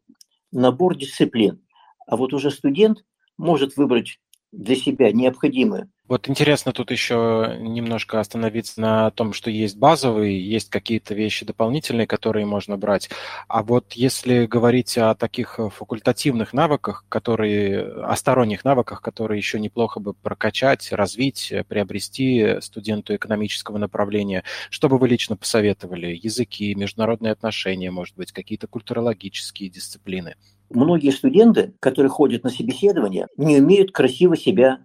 набор 0.53 0.95
дисциплин. 0.95 1.65
А 2.07 2.19
вот 2.19 2.35
уже 2.35 2.51
студент 2.51 3.03
может 3.39 3.79
выбрать 3.79 4.21
для 4.53 4.77
себя 4.77 5.11
необходимые 5.11 5.89
Вот 6.13 6.29
интересно 6.29 6.73
тут 6.75 6.91
еще 6.91 7.57
немножко 7.59 8.21
остановиться 8.21 8.79
на 8.83 9.11
том, 9.13 9.33
что 9.33 9.49
есть 9.49 9.79
базовые, 9.79 10.47
есть 10.47 10.69
какие-то 10.69 11.15
вещи 11.15 11.47
дополнительные, 11.47 12.07
которые 12.07 12.45
можно 12.45 12.77
брать. 12.77 13.09
А 13.49 13.63
вот 13.63 13.95
если 13.95 14.45
говорить 14.45 14.99
о 14.99 15.15
таких 15.15 15.59
факультативных 15.75 16.53
навыках, 16.53 17.07
которые, 17.09 17.87
о 18.05 18.15
сторонних 18.15 18.63
навыках, 18.63 19.01
которые 19.01 19.39
еще 19.39 19.59
неплохо 19.59 20.01
бы 20.01 20.13
прокачать, 20.13 20.93
развить, 20.93 21.51
приобрести 21.67 22.61
студенту 22.61 23.15
экономического 23.15 23.79
направления, 23.79 24.45
что 24.69 24.91
бы 24.91 24.99
вы 24.99 25.09
лично 25.09 25.39
посоветовали? 25.39 26.21
Языки, 26.23 26.75
международные 26.75 27.33
отношения, 27.33 27.91
может 27.91 28.17
быть, 28.19 28.33
какие-то 28.33 28.67
культурологические 28.67 29.71
дисциплины? 29.71 30.35
Многие 30.69 31.11
студенты, 31.11 31.73
которые 31.81 32.11
ходят 32.11 32.45
на 32.45 32.51
собеседование, 32.51 33.29
не 33.39 33.59
умеют 33.59 33.93
красиво 33.93 34.37
себя 34.37 34.81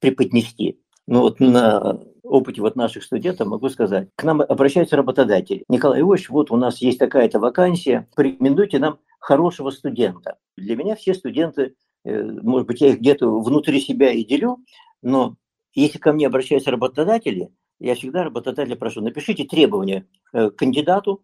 преподнести. 0.00 0.80
Ну 1.06 1.22
вот 1.22 1.40
на 1.40 2.00
опыте 2.22 2.60
вот 2.60 2.76
наших 2.76 3.02
студентов 3.02 3.48
могу 3.48 3.68
сказать. 3.68 4.08
К 4.16 4.24
нам 4.24 4.42
обращаются 4.42 4.96
работодатели. 4.96 5.64
Николай 5.68 6.00
Иванович, 6.00 6.28
вот 6.28 6.50
у 6.50 6.56
нас 6.56 6.78
есть 6.82 6.98
такая-то 6.98 7.40
вакансия, 7.40 8.08
порекомендуйте 8.14 8.78
нам 8.78 8.98
хорошего 9.18 9.70
студента. 9.70 10.36
Для 10.56 10.76
меня 10.76 10.94
все 10.94 11.14
студенты, 11.14 11.74
э, 12.04 12.22
может 12.22 12.66
быть, 12.66 12.80
я 12.80 12.88
их 12.88 13.00
где-то 13.00 13.40
внутри 13.40 13.80
себя 13.80 14.12
и 14.12 14.24
делю, 14.24 14.58
но 15.02 15.36
если 15.74 15.98
ко 15.98 16.12
мне 16.12 16.26
обращаются 16.26 16.70
работодатели, 16.70 17.50
я 17.80 17.94
всегда 17.94 18.24
работодателя 18.24 18.76
прошу, 18.76 19.00
напишите 19.00 19.44
требования 19.44 20.06
э, 20.32 20.50
к 20.50 20.56
кандидату, 20.56 21.22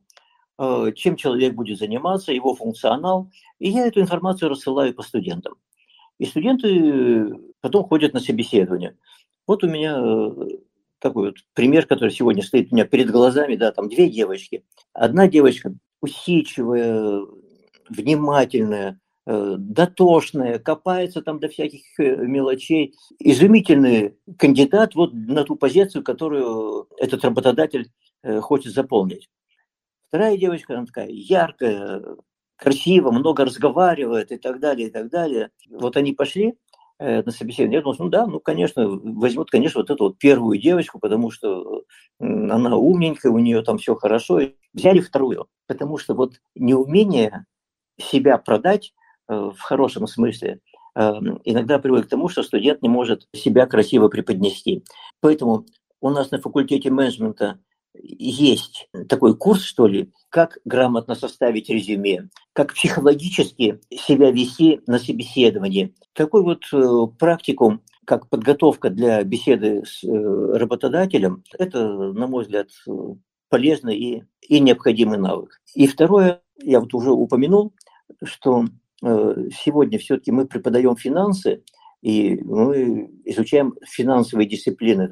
э, 0.59 0.93
чем 0.97 1.17
человек 1.17 1.55
будет 1.55 1.79
заниматься, 1.79 2.33
его 2.33 2.55
функционал, 2.55 3.31
и 3.59 3.71
я 3.71 3.87
эту 3.87 4.01
информацию 4.01 4.49
рассылаю 4.49 4.95
по 4.95 5.03
студентам. 5.03 5.55
И 6.19 6.27
студенты 6.27 7.35
потом 7.65 7.85
ходят 7.85 8.13
на 8.13 8.21
собеседование. 8.21 8.95
Вот 9.47 9.65
у 9.65 9.69
меня 9.69 9.97
э, 9.99 10.49
такой 10.99 11.29
вот 11.29 11.37
пример, 11.55 11.87
который 11.87 12.11
сегодня 12.11 12.43
стоит 12.43 12.71
у 12.71 12.75
меня 12.75 12.85
перед 12.85 13.11
глазами, 13.11 13.57
да, 13.57 13.73
там 13.73 13.89
две 13.89 14.11
девочки. 14.11 14.67
Одна 14.93 15.29
девочка 15.29 15.73
усидчивая, 16.03 17.23
внимательная, 17.89 19.01
э, 19.27 19.55
дотошная, 19.57 20.59
копается 20.59 21.23
там 21.23 21.41
до 21.41 21.49
всяких 21.49 21.99
э, 21.99 22.17
мелочей. 22.17 22.97
Изумительный 23.19 24.19
кандидат 24.37 24.95
вот 24.95 25.15
на 25.15 25.45
ту 25.45 25.57
позицию, 25.57 26.05
которую 26.05 26.89
этот 26.99 27.25
работодатель 27.25 27.91
хочет 28.43 28.75
заполнить. 28.75 29.31
Вторая 30.09 30.37
девочка, 30.37 30.77
она 30.77 30.85
такая 30.85 31.09
яркая, 31.09 32.03
красиво, 32.57 33.11
много 33.11 33.47
разговаривает 33.47 34.33
и 34.33 34.37
так 34.37 34.61
далее, 34.61 34.89
и 34.89 34.91
так 34.91 35.09
далее. 35.09 35.51
Вот 35.71 35.97
они 35.97 36.13
пошли 36.13 36.59
на 36.99 37.31
собеседование. 37.31 37.79
Я 37.79 37.83
думал, 37.83 37.97
ну 37.99 38.09
да, 38.09 38.27
ну, 38.27 38.41
конечно, 38.41 38.89
возьмут, 38.89 39.51
конечно, 39.51 39.81
вот 39.81 39.91
эту 39.91 40.05
вот 40.05 40.19
первую 40.19 40.59
девочку, 40.59 40.99
потому 40.99 41.31
что 41.31 41.83
она 42.21 42.77
умненькая, 42.77 43.33
у 43.33 43.39
нее 43.39 43.63
там 43.63 43.79
все 43.79 43.95
хорошо. 43.95 44.41
Взяли 44.73 45.01
вторую, 45.01 45.49
потому 45.67 45.99
что 45.99 46.15
вот 46.15 46.35
неумение 46.55 47.47
себя 48.01 48.39
продать 48.39 48.93
э, 49.29 49.35
в 49.35 49.61
хорошем 49.61 50.07
смысле 50.07 50.61
э, 50.97 51.01
иногда 51.45 51.79
приводит 51.79 52.07
к 52.07 52.11
тому, 52.11 52.29
что 52.29 52.43
студент 52.43 52.83
не 52.83 52.89
может 52.89 53.29
себя 53.35 53.67
красиво 53.67 54.09
преподнести. 54.09 54.85
Поэтому 55.21 55.67
у 56.01 56.11
нас 56.11 56.31
на 56.31 56.41
факультете 56.41 56.91
менеджмента 56.91 57.59
есть 57.95 58.89
такой 59.09 59.37
курс, 59.37 59.63
что 59.63 59.87
ли, 59.87 60.13
как 60.29 60.59
грамотно 60.65 61.15
составить 61.15 61.71
резюме, 61.71 62.29
как 62.53 62.75
психологически 62.75 63.81
себя 63.91 64.31
вести 64.31 64.81
на 64.87 64.99
собеседовании. 64.99 65.95
Такой 66.13 66.43
вот 66.43 66.65
э, 66.73 67.07
практикум, 67.19 67.83
как 68.05 68.29
подготовка 68.29 68.91
для 68.91 69.23
беседы 69.23 69.85
с 69.87 70.05
э, 70.05 70.09
работодателем, 70.09 71.45
это, 71.59 72.13
на 72.13 72.27
мой 72.27 72.45
взгляд, 72.45 72.69
полезный 73.49 73.97
и, 73.97 74.25
и 74.43 74.61
необходимый 74.61 75.19
навык. 75.19 75.61
И 75.75 75.87
второе, 75.87 76.43
я 76.61 76.81
вот 76.81 76.93
уже 76.95 77.13
упомянул, 77.13 77.73
что 78.23 78.65
э, 79.03 79.49
сегодня 79.63 79.99
все-таки 79.99 80.33
мы 80.33 80.47
преподаем 80.47 80.97
финансы, 80.97 81.63
и 82.03 82.37
мы 82.43 83.11
изучаем 83.25 83.75
финансовые 83.87 84.49
дисциплины. 84.49 85.11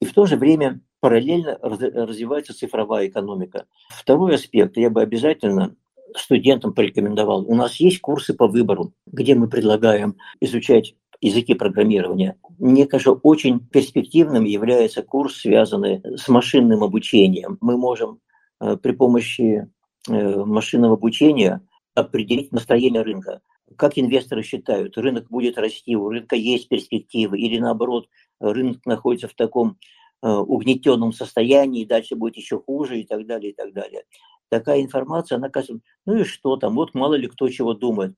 И 0.00 0.06
в 0.06 0.14
то 0.14 0.26
же 0.26 0.36
время 0.36 0.80
параллельно 1.00 1.58
развивается 1.60 2.54
цифровая 2.54 3.08
экономика. 3.08 3.66
Второй 3.88 4.34
аспект 4.34 4.76
я 4.76 4.90
бы 4.90 5.02
обязательно 5.02 5.76
студентам 6.16 6.72
порекомендовал. 6.74 7.44
У 7.46 7.54
нас 7.54 7.76
есть 7.76 8.00
курсы 8.00 8.34
по 8.34 8.46
выбору, 8.46 8.92
где 9.06 9.34
мы 9.34 9.48
предлагаем 9.48 10.16
изучать 10.40 10.94
языки 11.20 11.54
программирования. 11.54 12.36
Мне 12.58 12.86
кажется, 12.86 13.12
очень 13.12 13.60
перспективным 13.60 14.44
является 14.44 15.02
курс, 15.02 15.40
связанный 15.40 16.02
с 16.16 16.28
машинным 16.28 16.82
обучением. 16.82 17.58
Мы 17.60 17.76
можем 17.76 18.20
э, 18.60 18.76
при 18.76 18.92
помощи 18.92 19.70
э, 20.08 20.44
машинного 20.44 20.94
обучения 20.94 21.60
определить 21.94 22.52
настроение 22.52 23.02
рынка. 23.02 23.42
Как 23.76 23.98
инвесторы 23.98 24.42
считают, 24.42 24.96
рынок 24.98 25.28
будет 25.28 25.58
расти, 25.58 25.94
у 25.94 26.08
рынка 26.08 26.36
есть 26.36 26.68
перспективы, 26.68 27.38
или 27.38 27.58
наоборот, 27.58 28.08
рынок 28.40 28.84
находится 28.84 29.28
в 29.28 29.34
таком 29.34 29.76
угнетенном 30.22 31.12
состоянии, 31.12 31.82
и 31.82 31.86
дальше 31.86 32.14
будет 32.14 32.36
еще 32.36 32.60
хуже 32.60 33.00
и 33.00 33.04
так 33.04 33.26
далее, 33.26 33.52
и 33.52 33.54
так 33.54 33.72
далее. 33.72 34.04
Такая 34.48 34.82
информация, 34.82 35.36
она 35.36 35.48
кажется, 35.48 35.80
ну 36.06 36.16
и 36.16 36.24
что 36.24 36.56
там, 36.56 36.74
вот 36.74 36.94
мало 36.94 37.14
ли 37.14 37.28
кто 37.28 37.48
чего 37.48 37.74
думает. 37.74 38.16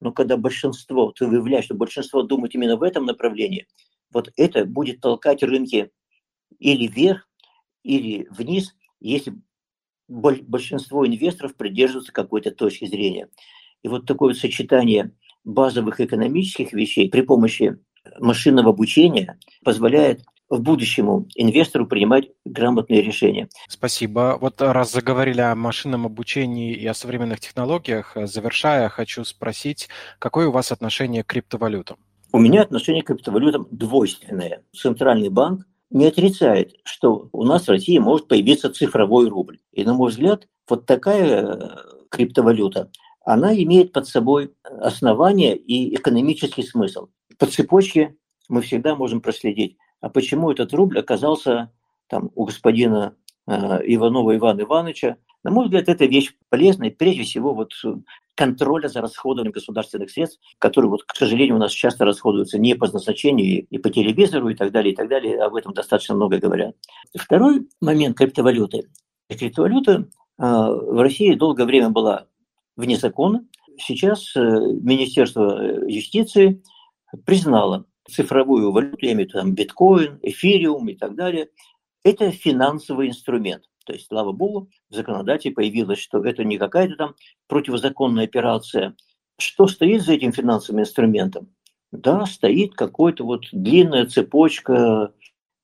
Но 0.00 0.12
когда 0.12 0.36
большинство, 0.36 1.12
ты 1.12 1.26
выявляешь, 1.26 1.66
что 1.66 1.74
большинство 1.74 2.22
думает 2.22 2.54
именно 2.54 2.76
в 2.76 2.82
этом 2.82 3.04
направлении, 3.04 3.66
вот 4.12 4.32
это 4.36 4.64
будет 4.64 5.00
толкать 5.00 5.42
рынки 5.42 5.90
или 6.58 6.86
вверх, 6.86 7.28
или 7.82 8.26
вниз, 8.30 8.74
если 8.98 9.34
большинство 10.08 11.06
инвесторов 11.06 11.54
придерживаются 11.54 12.12
какой-то 12.12 12.50
точки 12.50 12.86
зрения. 12.86 13.28
И 13.82 13.88
вот 13.88 14.06
такое 14.06 14.34
сочетание 14.34 15.12
базовых 15.44 16.00
экономических 16.00 16.72
вещей 16.72 17.08
при 17.08 17.20
помощи 17.20 17.78
машинного 18.18 18.70
обучения 18.70 19.38
позволяет 19.62 20.22
в 20.50 20.60
будущему 20.60 21.26
инвестору 21.36 21.86
принимать 21.86 22.28
грамотные 22.44 23.00
решения. 23.00 23.48
Спасибо. 23.68 24.36
Вот 24.40 24.60
раз 24.60 24.92
заговорили 24.92 25.40
о 25.40 25.54
машинном 25.54 26.06
обучении 26.06 26.74
и 26.74 26.86
о 26.86 26.94
современных 26.94 27.40
технологиях, 27.40 28.16
завершая, 28.24 28.88
хочу 28.88 29.24
спросить, 29.24 29.88
какое 30.18 30.48
у 30.48 30.52
вас 30.52 30.72
отношение 30.72 31.22
к 31.22 31.28
криптовалютам? 31.28 31.96
У 32.32 32.38
меня 32.38 32.62
отношение 32.62 33.02
к 33.02 33.06
криптовалютам 33.06 33.68
двойственное. 33.70 34.62
Центральный 34.76 35.30
банк 35.30 35.66
не 35.90 36.06
отрицает, 36.06 36.74
что 36.84 37.28
у 37.32 37.44
нас 37.44 37.66
в 37.66 37.70
России 37.70 37.98
может 37.98 38.28
появиться 38.28 38.70
цифровой 38.70 39.28
рубль. 39.28 39.58
И, 39.72 39.84
на 39.84 39.94
мой 39.94 40.10
взгляд, 40.10 40.46
вот 40.68 40.86
такая 40.86 41.42
э, 41.42 41.68
криптовалюта, 42.08 42.90
она 43.24 43.54
имеет 43.54 43.92
под 43.92 44.06
собой 44.06 44.52
основание 44.62 45.56
и 45.56 45.94
экономический 45.94 46.62
смысл. 46.62 47.08
По 47.38 47.46
цепочке 47.46 48.16
мы 48.48 48.62
всегда 48.62 48.94
можем 48.94 49.20
проследить, 49.20 49.76
а 50.00 50.08
почему 50.08 50.50
этот 50.50 50.72
рубль 50.72 50.98
оказался 50.98 51.70
там 52.08 52.30
у 52.34 52.44
господина 52.44 53.14
э, 53.46 53.52
Иванова 53.52 54.36
Ивана 54.36 54.62
Ивановича. 54.62 55.16
На 55.42 55.50
мой 55.50 55.66
взгляд, 55.66 55.88
это 55.88 56.04
вещь 56.04 56.34
полезная, 56.48 56.90
прежде 56.90 57.22
всего, 57.22 57.54
вот 57.54 57.72
э, 57.84 57.94
контроля 58.34 58.88
за 58.88 59.00
расходованием 59.00 59.52
государственных 59.52 60.10
средств, 60.10 60.40
которые, 60.58 60.90
вот, 60.90 61.04
к 61.04 61.14
сожалению, 61.14 61.56
у 61.56 61.58
нас 61.58 61.72
часто 61.72 62.04
расходуются 62.04 62.58
не 62.58 62.74
по 62.74 62.90
назначению 62.90 63.66
и 63.66 63.78
по 63.78 63.90
телевизору 63.90 64.48
и 64.48 64.54
так 64.54 64.72
далее, 64.72 64.92
и 64.92 64.96
так 64.96 65.08
далее. 65.08 65.42
Об 65.42 65.54
этом 65.54 65.72
достаточно 65.72 66.14
много 66.14 66.38
говорят. 66.38 66.74
Второй 67.16 67.68
момент 67.80 68.16
криптовалюты. 68.16 68.90
Криптовалюта 69.28 69.92
э, 69.92 70.04
в 70.38 71.00
России 71.00 71.34
долгое 71.34 71.64
время 71.64 71.90
была 71.90 72.26
вне 72.76 72.96
закона. 72.96 73.44
Сейчас 73.78 74.34
э, 74.36 74.40
Министерство 74.40 75.62
э, 75.62 75.90
юстиции 75.90 76.62
признало 77.24 77.86
цифровую 78.08 78.72
валюту, 78.72 78.98
я 79.06 79.12
имею 79.12 79.28
в 79.28 79.30
виду 79.30 79.40
там 79.40 79.54
биткоин, 79.54 80.18
эфириум 80.22 80.88
и 80.88 80.94
так 80.94 81.14
далее, 81.14 81.48
это 82.04 82.30
финансовый 82.30 83.08
инструмент. 83.08 83.64
То 83.84 83.92
есть, 83.92 84.06
слава 84.06 84.32
богу, 84.32 84.70
в 84.88 84.94
законодательстве 84.94 85.52
появилось, 85.52 85.98
что 85.98 86.24
это 86.24 86.44
не 86.44 86.58
какая-то 86.58 86.96
там 86.96 87.14
противозаконная 87.48 88.24
операция. 88.24 88.94
Что 89.38 89.66
стоит 89.66 90.02
за 90.02 90.14
этим 90.14 90.32
финансовым 90.32 90.82
инструментом? 90.82 91.48
Да, 91.92 92.24
стоит 92.26 92.74
какой-то 92.74 93.24
вот 93.24 93.46
длинная 93.52 94.06
цепочка 94.06 95.12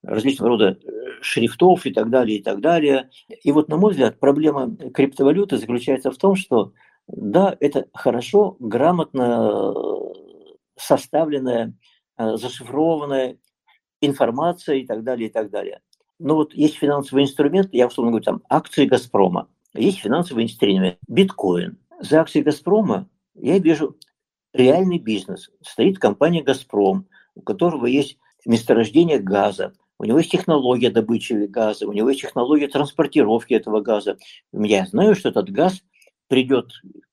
различного 0.02 0.50
рода 0.50 0.78
э, 0.82 1.20
шрифтов 1.20 1.86
и 1.86 1.92
так 1.92 2.10
далее, 2.10 2.38
и 2.38 2.42
так 2.42 2.60
далее. 2.60 3.10
И 3.28 3.52
вот, 3.52 3.68
на 3.68 3.76
мой 3.76 3.92
взгляд, 3.92 4.18
проблема 4.18 4.74
криптовалюты 4.76 5.58
заключается 5.58 6.10
в 6.10 6.16
том, 6.16 6.36
что 6.36 6.72
да, 7.06 7.56
это 7.60 7.86
хорошо, 7.92 8.56
грамотно 8.58 9.52
э, 9.52 9.72
составленная 10.76 11.74
зашифрованная 12.18 13.38
информация 14.00 14.76
и 14.76 14.86
так 14.86 15.04
далее, 15.04 15.28
и 15.28 15.32
так 15.32 15.50
далее. 15.50 15.80
Но 16.18 16.36
вот 16.36 16.54
есть 16.54 16.76
финансовый 16.76 17.24
инструмент, 17.24 17.68
я 17.72 17.86
условно 17.86 18.12
говорю, 18.12 18.24
там 18.24 18.42
акции 18.48 18.86
«Газпрома», 18.86 19.48
есть 19.74 19.98
финансовый 19.98 20.44
инструмент, 20.44 20.98
биткоин. 21.08 21.78
За 22.00 22.20
акции 22.20 22.42
«Газпрома» 22.42 23.08
я 23.34 23.58
вижу 23.58 23.96
реальный 24.54 24.98
бизнес. 24.98 25.50
Стоит 25.62 25.98
компания 25.98 26.42
«Газпром», 26.42 27.06
у 27.34 27.42
которого 27.42 27.86
есть 27.86 28.18
месторождение 28.46 29.18
газа, 29.18 29.74
у 29.98 30.04
него 30.04 30.18
есть 30.18 30.30
технология 30.30 30.90
добычи 30.90 31.32
газа, 31.46 31.86
у 31.86 31.92
него 31.92 32.10
есть 32.10 32.20
технология 32.20 32.68
транспортировки 32.68 33.54
этого 33.54 33.80
газа. 33.80 34.18
Я 34.52 34.86
знаю, 34.86 35.14
что 35.14 35.30
этот 35.30 35.50
газ 35.50 35.82
придет 36.28 36.70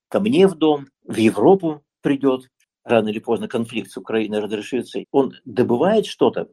ко 0.08 0.20
мне 0.20 0.46
в 0.46 0.54
дом, 0.54 0.86
в 1.02 1.16
Европу 1.16 1.82
придет, 2.02 2.50
рано 2.84 3.08
или 3.08 3.18
поздно 3.18 3.48
конфликт 3.48 3.90
с 3.90 3.96
Украиной 3.96 4.40
разрешится. 4.40 5.00
Он 5.10 5.34
добывает 5.44 6.06
что-то 6.06 6.48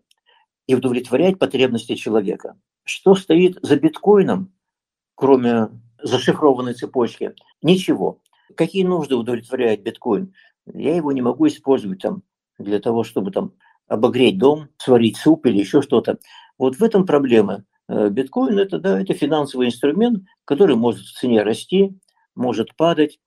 и 0.67 0.75
удовлетворяет 0.75 1.39
потребности 1.39 1.95
человека. 1.95 2.57
Что 2.83 3.15
стоит 3.15 3.57
за 3.61 3.75
биткоином, 3.75 4.53
кроме 5.15 5.69
зашифрованной 6.01 6.73
цепочки? 6.73 7.35
Ничего. 7.61 8.21
Какие 8.55 8.83
нужды 8.83 9.15
удовлетворяет 9.15 9.83
биткоин? 9.83 10.33
Я 10.73 10.95
его 10.95 11.11
не 11.11 11.21
могу 11.21 11.47
использовать 11.47 12.01
там 12.01 12.23
для 12.57 12.79
того, 12.79 13.03
чтобы 13.03 13.31
там 13.31 13.53
обогреть 13.87 14.37
дом, 14.37 14.69
сварить 14.77 15.17
суп 15.17 15.45
или 15.45 15.59
еще 15.59 15.81
что-то. 15.81 16.17
Вот 16.57 16.77
в 16.77 16.83
этом 16.83 17.05
проблема. 17.05 17.65
Э, 17.87 18.09
биткоин 18.09 18.57
это, 18.57 18.79
да, 18.79 19.01
это 19.01 19.13
финансовый 19.13 19.67
инструмент, 19.67 20.23
который 20.45 20.75
может 20.75 21.01
в 21.01 21.19
цене 21.19 21.43
расти, 21.43 21.99
может 22.35 22.75
падать, 22.75 23.19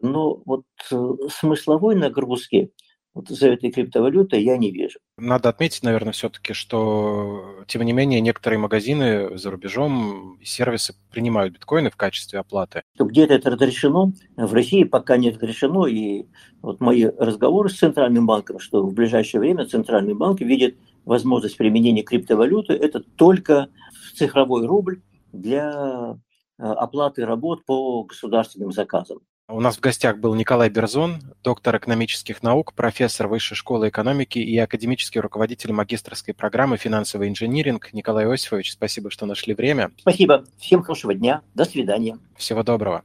но 0.00 0.42
вот 0.44 0.64
э, 0.90 1.12
смысловой 1.30 1.94
нагрузки 1.94 2.72
вот 3.14 3.28
за 3.28 3.48
этой 3.48 3.72
криптовалютой 3.72 4.42
я 4.42 4.56
не 4.56 4.70
вижу. 4.70 5.00
Надо 5.16 5.48
отметить, 5.48 5.82
наверное, 5.82 6.12
все-таки, 6.12 6.52
что, 6.52 7.64
тем 7.66 7.82
не 7.82 7.92
менее, 7.92 8.20
некоторые 8.20 8.60
магазины 8.60 9.36
за 9.36 9.50
рубежом, 9.50 10.38
сервисы 10.44 10.94
принимают 11.10 11.54
биткоины 11.54 11.90
в 11.90 11.96
качестве 11.96 12.38
оплаты. 12.38 12.82
Где-то 12.96 13.34
это 13.34 13.50
разрешено, 13.50 14.12
в 14.36 14.52
России 14.52 14.84
пока 14.84 15.16
не 15.16 15.30
разрешено, 15.30 15.86
и 15.86 16.26
вот 16.62 16.80
мои 16.80 17.06
разговоры 17.06 17.70
с 17.70 17.78
Центральным 17.78 18.26
банком, 18.26 18.60
что 18.60 18.84
в 18.84 18.94
ближайшее 18.94 19.40
время 19.40 19.66
Центральный 19.66 20.14
банк 20.14 20.40
видит 20.40 20.78
возможность 21.04 21.56
применения 21.56 22.02
криптовалюты, 22.02 22.74
это 22.74 23.00
только 23.00 23.68
цифровой 24.14 24.66
рубль 24.66 25.02
для 25.32 26.16
э, 26.58 26.62
оплаты 26.62 27.24
работ 27.24 27.64
по 27.64 28.04
государственным 28.04 28.70
заказам. 28.70 29.18
У 29.50 29.60
нас 29.60 29.78
в 29.78 29.80
гостях 29.80 30.18
был 30.18 30.34
Николай 30.34 30.68
Берзон, 30.68 31.22
доктор 31.42 31.78
экономических 31.78 32.42
наук, 32.42 32.74
профессор 32.74 33.28
Высшей 33.28 33.56
школы 33.56 33.88
экономики 33.88 34.38
и 34.38 34.58
академический 34.58 35.22
руководитель 35.22 35.72
магистрской 35.72 36.34
программы 36.34 36.76
«Финансовый 36.76 37.30
инжиниринг». 37.30 37.94
Николай 37.94 38.26
Иосифович, 38.26 38.72
спасибо, 38.72 39.10
что 39.10 39.24
нашли 39.24 39.54
время. 39.54 39.90
Спасибо. 40.00 40.44
Всем 40.58 40.82
хорошего 40.82 41.14
дня. 41.14 41.40
До 41.54 41.64
свидания. 41.64 42.18
Всего 42.36 42.62
доброго. 42.62 43.04